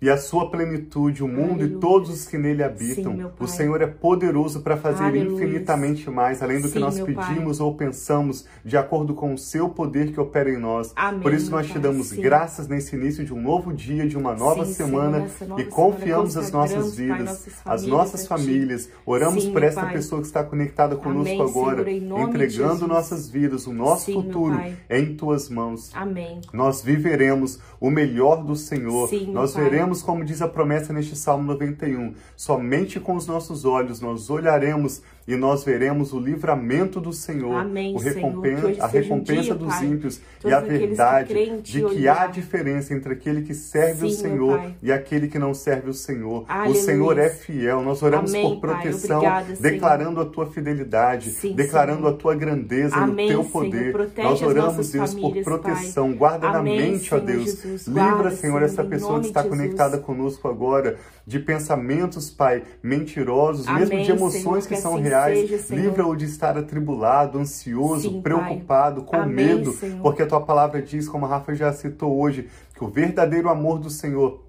e 0.01 0.09
a 0.09 0.17
sua 0.17 0.49
plenitude, 0.49 1.23
o 1.23 1.27
mundo 1.27 1.59
e 1.59 1.65
Aleluia. 1.65 1.79
todos 1.79 2.09
os 2.09 2.27
que 2.27 2.35
nele 2.37 2.63
habitam. 2.63 3.15
Sim, 3.15 3.27
o 3.39 3.47
Senhor 3.47 3.81
é 3.81 3.87
poderoso 3.87 4.61
para 4.61 4.75
fazer 4.75 5.03
Aleluia. 5.03 5.35
infinitamente 5.45 6.09
mais, 6.09 6.41
além 6.41 6.59
do 6.59 6.67
que 6.67 6.73
Sim, 6.73 6.79
nós 6.79 6.95
meu 6.95 7.13
Pai. 7.13 7.27
pedimos 7.27 7.59
ou 7.59 7.75
pensamos, 7.75 8.45
de 8.65 8.75
acordo 8.75 9.13
com 9.13 9.33
o 9.33 9.37
seu 9.37 9.69
poder 9.69 10.11
que 10.11 10.19
opera 10.19 10.49
em 10.49 10.57
nós. 10.57 10.91
Amém, 10.95 11.21
Por 11.21 11.31
isso 11.33 11.51
nós 11.51 11.67
te 11.67 11.73
Pai. 11.73 11.81
damos 11.83 12.07
Sim. 12.07 12.21
graças 12.21 12.67
nesse 12.67 12.95
início 12.95 13.23
de 13.23 13.31
um 13.31 13.39
novo 13.39 13.71
dia, 13.71 14.07
de 14.07 14.17
uma 14.17 14.33
nova 14.33 14.65
semana 14.65 15.27
nova 15.47 15.61
e 15.61 15.65
confiamos 15.65 16.35
as 16.35 16.51
nossas 16.51 16.95
vidas, 16.95 17.19
nossas 17.19 17.53
as 17.63 17.85
nossas 17.85 18.27
famílias. 18.27 18.89
Oramos 19.05 19.45
por 19.45 19.61
essa 19.61 19.81
Pai. 19.81 19.93
pessoa 19.93 20.21
que 20.21 20.27
está 20.27 20.43
conectada 20.43 20.95
conosco 20.95 21.33
Amém, 21.33 21.41
agora, 21.41 21.83
Senhor, 21.83 22.19
entregando 22.21 22.87
nossas 22.87 23.29
vidas, 23.29 23.67
o 23.67 23.73
nosso 23.73 24.11
futuro 24.11 24.59
em 24.89 25.15
tuas 25.15 25.47
mãos. 25.47 25.91
Amém. 25.93 26.41
Nós 26.51 26.81
viveremos 26.81 27.59
o 27.79 27.91
melhor 27.91 28.43
do 28.43 28.55
Senhor. 28.55 29.09
Nós 29.27 29.53
Pai. 29.53 29.63
Veremos, 29.91 30.01
como 30.01 30.23
diz 30.23 30.41
a 30.41 30.47
promessa 30.47 30.93
neste 30.93 31.15
Salmo 31.15 31.43
91, 31.43 32.13
somente 32.37 32.99
com 32.99 33.15
os 33.15 33.27
nossos 33.27 33.65
olhos 33.65 33.99
nós 33.99 34.29
olharemos 34.29 35.01
e 35.27 35.35
nós 35.35 35.63
veremos 35.63 36.13
o 36.13 36.19
livramento 36.19 36.99
do 36.99 37.13
Senhor, 37.13 37.55
Amém, 37.55 37.95
o 37.95 37.99
Senhor. 37.99 38.15
recompensa, 38.15 38.61
Que 38.61 38.65
hoje 38.67 38.81
a 38.81 38.89
seja 38.89 38.97
um 39.13 39.17
recompensa 39.17 39.41
dia, 39.43 39.55
dos 39.55 39.67
Pai, 39.75 39.85
ímpios 39.85 40.21
e 40.43 40.53
a 40.53 40.61
que 40.61 40.67
verdade 40.69 41.33
Ti 41.61 41.61
de 41.61 41.85
que 41.85 42.07
há 42.07 42.27
diferença 42.27 42.93
entre 42.93 43.13
aquele 43.13 43.41
que 43.43 43.53
serve 43.53 44.05
o 44.07 44.09
Sim, 44.09 44.23
meu 44.23 44.31
Senhor 44.31 44.57
Pai. 44.59 44.75
e 44.81 44.91
aquele 44.91 45.27
que 45.27 45.37
não 45.39 45.53
serve 45.53 45.89
o 45.89 45.93
Senhor. 45.93 46.41
O 46.41 46.45
Aleluia. 46.47 46.81
Senhor 46.81 47.17
é 47.19 47.29
fiel. 47.29 47.81
Nós 47.81 48.01
oramos 48.01 48.31
Amém, 48.31 48.43
por 48.59 48.67
Pai. 48.67 48.81
proteção, 48.81 49.17
Obrigada, 49.17 49.45
Senhor. 49.55 49.61
declarando 49.61 50.21
a 50.21 50.25
tua 50.25 50.45
fidelidade, 50.47 51.29
Sim, 51.31 51.53
declarando 51.53 51.99
Senhor. 52.01 52.13
a 52.13 52.17
tua 52.17 52.35
grandeza 52.35 52.95
Amém, 52.95 53.29
e 53.29 53.35
o 53.35 53.43
teu 53.43 53.43
Senhor. 53.43 53.51
poder. 53.51 54.23
Nós 54.23 54.41
oramos, 54.41 54.89
Deus, 54.91 55.11
famílias, 55.13 55.45
por 55.45 55.59
Pai. 55.59 55.71
proteção. 55.73 56.13
Guarda 56.13 56.47
Amém, 56.49 56.79
na 56.79 56.85
mente, 56.91 57.13
ó 57.13 57.19
Senhor 57.19 57.25
Deus. 57.25 57.43
Jesus. 57.45 57.87
Livra, 57.87 58.01
Guarda, 58.03 58.29
Senhor, 58.31 58.37
Senhor, 58.51 58.63
essa 58.63 58.83
pessoa 58.83 59.19
que 59.19 59.27
está 59.27 59.43
Jesus. 59.43 59.57
conectada 59.59 59.97
conosco 59.97 60.47
agora, 60.47 60.97
de 61.31 61.39
pensamentos, 61.39 62.29
Pai, 62.29 62.63
mentirosos, 62.83 63.65
mesmo 63.65 63.93
Amém, 63.93 64.05
de 64.05 64.11
emoções 64.11 64.65
Senhor, 64.65 64.67
que, 64.67 64.75
são 64.75 64.95
assim 64.95 65.03
reais. 65.03 65.69
Livra-o 65.69 66.13
de 66.13 66.25
estar 66.25 66.57
atribulado, 66.57 67.39
ansioso, 67.39 68.09
Sim, 68.09 68.21
preocupado, 68.21 69.03
com 69.03 69.15
Amém, 69.15 69.55
medo, 69.55 69.71
Senhor. 69.71 70.01
porque 70.01 70.21
a 70.21 70.27
tua 70.27 70.41
palavra 70.41 70.81
diz, 70.81 71.07
como 71.07 71.25
a 71.25 71.29
Rafa 71.29 71.55
já 71.55 71.71
citou 71.71 72.19
hoje, 72.19 72.49
que 72.75 72.83
o 72.83 72.87
verdadeiro 72.89 73.49
amor 73.49 73.79
do 73.79 73.89
Senhor 73.89 74.43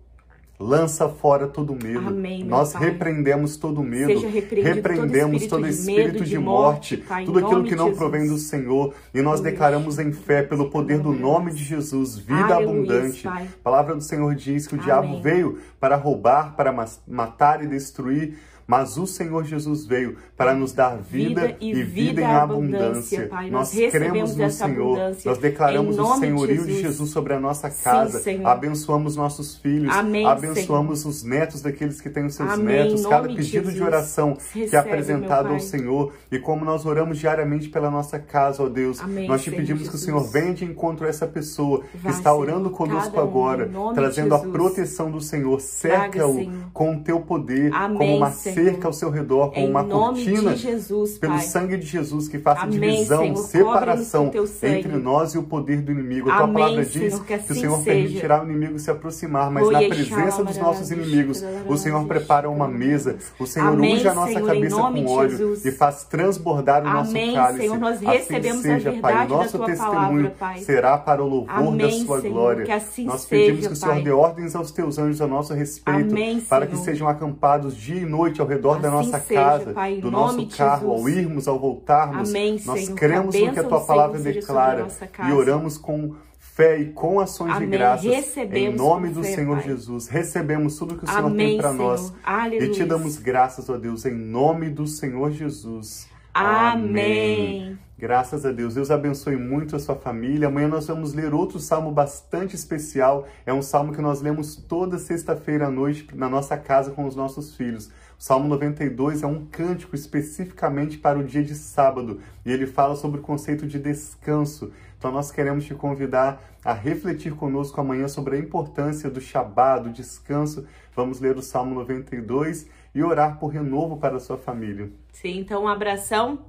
lança 0.62 1.08
fora 1.08 1.46
todo 1.46 1.74
medo. 1.74 2.08
Amém, 2.08 2.44
Nós 2.44 2.72
Pai. 2.72 2.90
repreendemos 2.90 3.56
todo 3.56 3.82
medo. 3.82 4.20
Repreendemos 4.62 5.46
todo 5.46 5.62
todo 5.62 5.66
espírito 5.66 5.68
de 5.68 5.68
espírito 5.68 6.12
medo, 6.12 6.24
de 6.24 6.30
de 6.30 6.38
morte, 6.38 7.04
tudo 7.24 7.38
aquilo 7.38 7.64
que 7.64 7.70
de 7.70 7.76
não 7.76 7.92
provém 7.92 8.28
do 8.28 8.38
Senhor. 8.38 8.94
E 9.12 9.20
nós 9.20 9.40
declaramos 9.40 9.98
em 9.98 10.12
fé, 10.12 10.42
pelo 10.42 10.70
poder 10.70 11.00
do 11.00 11.12
nome 11.12 11.52
de 11.52 11.64
Jesus, 11.64 12.16
vida 12.16 12.54
Aleluia, 12.54 12.92
abundante. 12.96 13.22
Pai. 13.22 13.44
A 13.44 13.62
palavra 13.62 13.94
do 13.94 14.00
Senhor 14.02 14.34
diz 14.34 14.66
que 14.66 14.74
o 14.74 14.80
Amém. 14.80 14.84
diabo 14.86 15.20
veio 15.20 15.58
para 15.80 15.96
roubar, 15.96 16.54
para 16.54 16.72
matar 17.06 17.62
e 17.62 17.66
destruir. 17.66 18.38
Mas 18.72 18.96
o 18.96 19.06
Senhor 19.06 19.44
Jesus 19.44 19.84
veio 19.84 20.16
para 20.34 20.54
nos 20.54 20.72
dar 20.72 20.96
vida, 20.96 21.42
Vida 21.42 21.56
e 21.60 21.82
vida, 21.82 22.22
em 22.22 22.24
abundância. 22.24 23.28
Pai. 23.28 23.50
Nós, 23.50 23.74
Nós 23.74 23.90
cremos 23.92 24.34
no 24.34 24.50
Senhor. 24.50 24.98
Nós 25.26 25.38
declaramos 25.38 25.98
o 25.98 26.02
nome 26.02 26.14
de 26.14 26.20
senhorio 26.20 26.56
de 26.64 26.72
Jesus. 26.72 26.82
Jesus 26.82 27.10
sobre 27.10 27.34
a 27.34 27.38
nossa 27.40 27.68
Sim, 27.68 27.84
casa. 27.84 28.18
Senhor. 28.20 28.46
Abençoamos 28.46 29.14
nossos 29.14 29.56
filhos. 29.56 29.94
Amém, 29.94 30.26
Abençoamos 30.26 31.04
os 31.04 31.22
netos 31.22 31.60
daqueles 31.60 32.00
que 32.00 32.08
têm 32.08 32.24
os 32.24 32.34
seus 32.34 32.50
Amém, 32.50 32.84
netos. 32.84 33.04
Cada 33.04 33.28
de 33.28 33.34
pedido 33.36 33.66
de 33.66 33.72
Jesus. 33.72 33.86
oração 33.86 34.38
que 34.52 34.60
é 34.60 34.62
Recebe, 34.62 34.88
apresentado 34.88 35.48
ao. 35.48 35.60
Senhor. 35.60 36.12
E 36.30 36.38
como 36.38 36.64
nós 36.64 36.86
oramos 36.86 37.18
diariamente 37.18 37.68
pela 37.68 37.90
nossa 37.90 38.18
casa, 38.18 38.62
ó 38.62 38.68
Deus, 38.70 39.00
Amém, 39.00 39.28
nós 39.28 39.42
te 39.42 39.50
Senhor 39.50 39.60
pedimos 39.60 39.82
que 39.82 39.88
o 39.88 39.98
Jesus. 39.98 40.04
Senhor 40.04 40.32
venha 40.32 40.54
de 40.54 40.64
encontro 40.64 41.04
a 41.04 41.08
essa 41.10 41.26
pessoa 41.26 41.82
que 41.90 42.08
está 42.08 42.30
Senhor, 42.30 42.40
orando 42.40 42.70
conosco 42.70 43.18
um, 43.18 43.20
agora, 43.20 43.70
trazendo 43.94 44.28
de 44.28 44.34
a 44.34 44.38
Jesus. 44.38 44.52
proteção 44.52 45.10
do 45.10 45.20
Senhor. 45.20 45.60
Cerca-o 45.60 46.34
Senhor. 46.34 46.52
com 46.72 46.96
o 46.96 47.00
teu 47.02 47.20
poder, 47.20 47.70
Amém, 47.74 47.98
como 47.98 48.16
uma 48.16 48.30
Senhor. 48.30 48.61
Cerca 48.62 48.86
ao 48.88 48.92
seu 48.92 49.10
redor, 49.10 49.50
como 49.52 49.66
Em 49.66 49.70
uma 49.70 49.84
cortina 49.84 50.54
Jesus, 50.56 51.18
pelo 51.18 51.34
Pai. 51.34 51.42
sangue 51.42 51.76
de 51.76 51.86
Jesus, 51.86 52.28
que 52.28 52.38
faça 52.38 52.62
Amém, 52.62 52.78
divisão, 52.78 53.22
Senhor. 53.36 53.36
separação 53.36 54.30
com 54.30 54.66
entre 54.66 54.96
nós 54.96 55.34
e 55.34 55.38
o 55.38 55.42
poder 55.42 55.82
do 55.82 55.92
inimigo. 55.92 56.30
A 56.30 56.34
tua 56.36 56.44
Amém, 56.44 56.54
palavra 56.62 56.84
diz 56.84 56.92
Senhor, 56.92 57.24
que 57.24 57.32
o 57.32 57.36
assim 57.36 57.54
Senhor 57.54 57.78
seja. 57.78 57.84
permitirá 57.84 58.42
o 58.42 58.44
inimigo 58.50 58.78
se 58.78 58.90
aproximar, 58.90 59.50
mas 59.50 59.66
Oi, 59.66 59.72
na 59.72 59.78
presença 59.80 60.44
dos 60.44 60.56
nossos 60.58 60.90
inimigos, 60.90 61.42
o 61.66 61.76
Senhor 61.76 62.04
prepara 62.06 62.48
uma 62.48 62.68
mesa, 62.68 63.16
o 63.38 63.46
Senhor 63.46 63.68
Amém, 63.72 63.94
unge 63.96 64.08
a 64.08 64.14
nossa 64.14 64.32
Senhor, 64.32 64.46
cabeça 64.46 64.76
com 64.76 65.06
óleo 65.06 65.54
e 65.64 65.70
faz 65.72 66.04
transbordar 66.04 66.82
o 66.82 66.88
nosso 66.90 67.12
cálice. 67.12 67.60
Senhor, 67.60 67.78
nós 67.78 67.96
assim 67.96 68.06
recebemos 68.06 68.58
a 68.58 68.62
seja, 68.62 68.92
Pai. 69.00 69.26
nosso 69.28 69.58
testemunho 69.58 69.94
palavra, 69.94 70.34
Pai. 70.38 70.58
será 70.60 70.98
para 70.98 71.22
o 71.22 71.28
louvor 71.28 71.76
da 71.76 71.90
sua 71.90 72.20
glória. 72.20 72.64
que 72.64 72.72
assim 72.72 73.04
nós 73.06 73.22
seja, 73.22 73.28
pedimos 73.44 73.66
que 73.66 73.72
o 73.72 73.76
Senhor 73.76 73.94
Pai. 73.94 74.02
dê 74.02 74.10
ordens 74.10 74.54
aos 74.54 74.70
teus 74.70 74.98
anjos 74.98 75.20
a 75.20 75.26
nosso 75.26 75.54
respeito, 75.54 76.14
para 76.48 76.66
que 76.66 76.76
sejam 76.76 77.08
acampados 77.08 77.76
dia 77.76 78.00
e 78.02 78.04
noite 78.04 78.41
ao 78.42 78.48
redor 78.48 78.80
da 78.80 78.88
Assim 78.88 78.96
nossa 79.10 79.20
seja, 79.20 79.40
casa, 79.40 79.72
Pai, 79.72 80.00
do 80.00 80.10
nosso 80.10 80.46
carro, 80.56 80.92
ao 80.92 81.08
irmos, 81.08 81.48
ao 81.48 81.58
voltarmos. 81.58 82.30
Amém, 82.30 82.60
nós 82.64 82.84
Senhor. 82.84 82.96
cremos 82.96 83.34
no 83.34 83.52
que 83.52 83.60
a 83.60 83.64
tua 83.64 83.80
palavra 83.80 84.18
Senhor 84.18 84.34
declara 84.34 84.86
e 85.28 85.32
oramos 85.32 85.78
com 85.78 86.14
fé 86.38 86.78
e 86.78 86.92
com 86.92 87.18
ações 87.18 87.54
Amém. 87.54 87.70
de 87.70 87.76
graças. 87.76 88.04
Recebemos 88.04 88.74
em 88.74 88.76
nome 88.76 89.08
do 89.08 89.22
fé, 89.22 89.34
Senhor 89.34 89.56
Pai. 89.56 89.66
Jesus, 89.66 90.08
recebemos 90.08 90.76
tudo 90.76 90.96
que 90.96 91.04
o 91.04 91.08
Senhor 91.08 91.26
Amém, 91.26 91.48
tem 91.48 91.58
para 91.58 91.72
nós. 91.72 92.12
Aleluia. 92.22 92.68
E 92.68 92.72
te 92.72 92.84
damos 92.84 93.16
graças, 93.16 93.70
ó 93.70 93.78
Deus, 93.78 94.04
em 94.04 94.14
nome 94.14 94.68
do 94.68 94.86
Senhor 94.86 95.30
Jesus. 95.30 96.08
Amém. 96.34 97.78
Graças 97.98 98.44
a 98.44 98.50
Deus. 98.50 98.74
Deus 98.74 98.90
abençoe 98.90 99.36
muito 99.36 99.76
a 99.76 99.78
sua 99.78 99.94
família. 99.94 100.48
Amanhã 100.48 100.66
nós 100.66 100.88
vamos 100.88 101.14
ler 101.14 101.32
outro 101.32 101.60
salmo 101.60 101.92
bastante 101.92 102.56
especial. 102.56 103.28
É 103.46 103.52
um 103.52 103.62
salmo 103.62 103.92
que 103.92 104.02
nós 104.02 104.20
lemos 104.20 104.56
toda 104.56 104.98
sexta-feira 104.98 105.68
à 105.68 105.70
noite 105.70 106.08
na 106.14 106.28
nossa 106.28 106.56
casa 106.56 106.90
com 106.90 107.06
os 107.06 107.14
nossos 107.14 107.54
filhos. 107.54 107.90
Salmo 108.22 108.46
92 108.50 109.24
é 109.24 109.26
um 109.26 109.46
cântico 109.46 109.96
especificamente 109.96 110.96
para 110.96 111.18
o 111.18 111.24
dia 111.24 111.42
de 111.42 111.56
sábado 111.56 112.20
e 112.46 112.52
ele 112.52 112.68
fala 112.68 112.94
sobre 112.94 113.18
o 113.18 113.20
conceito 113.20 113.66
de 113.66 113.80
descanso. 113.80 114.72
Então 114.96 115.10
nós 115.10 115.32
queremos 115.32 115.64
te 115.64 115.74
convidar 115.74 116.40
a 116.64 116.72
refletir 116.72 117.34
conosco 117.34 117.80
amanhã 117.80 118.06
sobre 118.06 118.36
a 118.36 118.38
importância 118.38 119.10
do 119.10 119.20
Shabá, 119.20 119.76
do 119.76 119.90
descanso. 119.90 120.64
Vamos 120.94 121.18
ler 121.18 121.36
o 121.36 121.42
Salmo 121.42 121.74
92 121.74 122.68
e 122.94 123.02
orar 123.02 123.40
por 123.40 123.48
renovo 123.48 123.96
para 123.96 124.18
a 124.18 124.20
sua 124.20 124.38
família. 124.38 124.88
Sim, 125.10 125.40
então 125.40 125.64
um 125.64 125.68
abração. 125.68 126.46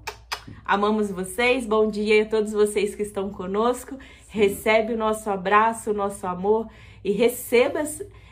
Amamos 0.64 1.10
vocês. 1.10 1.66
Bom 1.66 1.90
dia 1.90 2.22
a 2.22 2.26
todos 2.28 2.54
vocês 2.54 2.94
que 2.94 3.02
estão 3.02 3.32
conosco. 3.32 3.98
Recebe 4.28 4.94
o 4.94 4.98
nosso 4.98 5.28
abraço, 5.28 5.90
o 5.90 5.94
nosso 5.96 6.28
amor 6.28 6.68
e 7.04 7.12
receba 7.12 7.82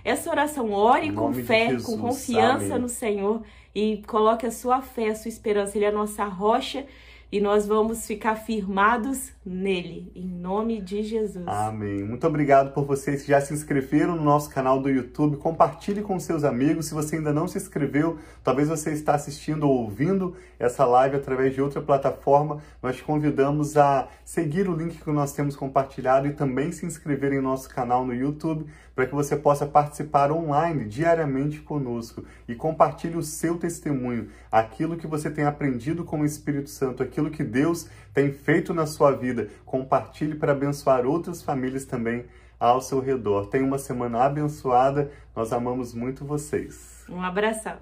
essa 0.03 0.29
oração. 0.29 0.71
Ore 0.71 1.11
com 1.11 1.33
fé, 1.33 1.69
Jesus. 1.69 1.85
com 1.85 1.97
confiança 1.97 2.65
Amém. 2.65 2.79
no 2.79 2.89
Senhor 2.89 3.41
e 3.73 4.03
coloque 4.07 4.45
a 4.45 4.51
sua 4.51 4.81
fé, 4.81 5.09
a 5.09 5.15
sua 5.15 5.29
esperança. 5.29 5.77
Ele 5.77 5.85
é 5.85 5.89
a 5.89 5.93
nossa 5.93 6.25
rocha 6.25 6.85
e 7.31 7.39
nós 7.39 7.65
vamos 7.65 8.05
ficar 8.05 8.35
firmados 8.35 9.31
nele, 9.45 10.11
em 10.13 10.27
nome 10.27 10.81
de 10.81 11.01
Jesus. 11.01 11.47
Amém. 11.47 12.03
Muito 12.03 12.27
obrigado 12.27 12.73
por 12.73 12.83
vocês 12.83 13.21
que 13.21 13.29
já 13.29 13.39
se 13.39 13.53
inscreveram 13.53 14.17
no 14.17 14.23
nosso 14.23 14.49
canal 14.49 14.81
do 14.81 14.89
YouTube. 14.89 15.37
Compartilhe 15.37 16.01
com 16.01 16.19
seus 16.19 16.43
amigos. 16.43 16.87
Se 16.87 16.93
você 16.93 17.15
ainda 17.15 17.31
não 17.31 17.47
se 17.47 17.57
inscreveu, 17.57 18.19
talvez 18.43 18.67
você 18.67 18.91
está 18.91 19.15
assistindo 19.15 19.63
ou 19.63 19.83
ouvindo 19.83 20.35
essa 20.59 20.85
live 20.85 21.15
através 21.15 21.53
de 21.53 21.61
outra 21.61 21.81
plataforma. 21.81 22.61
Nós 22.83 22.97
te 22.97 23.03
convidamos 23.03 23.77
a 23.77 24.09
seguir 24.25 24.67
o 24.67 24.75
link 24.75 25.01
que 25.01 25.11
nós 25.11 25.31
temos 25.31 25.55
compartilhado 25.55 26.27
e 26.27 26.33
também 26.33 26.71
se 26.73 26.85
inscrever 26.85 27.31
em 27.31 27.41
nosso 27.41 27.69
canal 27.69 28.05
no 28.05 28.13
YouTube 28.13 28.65
para 28.93 29.07
que 29.07 29.15
você 29.15 29.35
possa 29.35 29.65
participar 29.65 30.31
online 30.31 30.85
diariamente 30.85 31.59
conosco 31.61 32.23
e 32.47 32.53
compartilhe 32.53 33.17
o 33.17 33.23
seu 33.23 33.57
testemunho, 33.57 34.29
aquilo 34.51 34.97
que 34.97 35.07
você 35.07 35.29
tem 35.29 35.45
aprendido 35.45 36.03
com 36.03 36.21
o 36.21 36.25
Espírito 36.25 36.69
Santo, 36.69 37.01
aquilo 37.21 37.29
que 37.29 37.43
Deus 37.43 37.87
tem 38.13 38.31
feito 38.31 38.73
na 38.73 38.85
sua 38.85 39.11
vida. 39.11 39.49
Compartilhe 39.65 40.35
para 40.35 40.51
abençoar 40.51 41.05
outras 41.05 41.43
famílias 41.43 41.85
também 41.85 42.25
ao 42.59 42.81
seu 42.81 42.99
redor. 42.99 43.47
Tenha 43.47 43.63
uma 43.65 43.77
semana 43.77 44.23
abençoada. 44.23 45.11
Nós 45.35 45.53
amamos 45.53 45.93
muito 45.93 46.25
vocês. 46.25 47.05
Um 47.07 47.21
abração. 47.21 47.77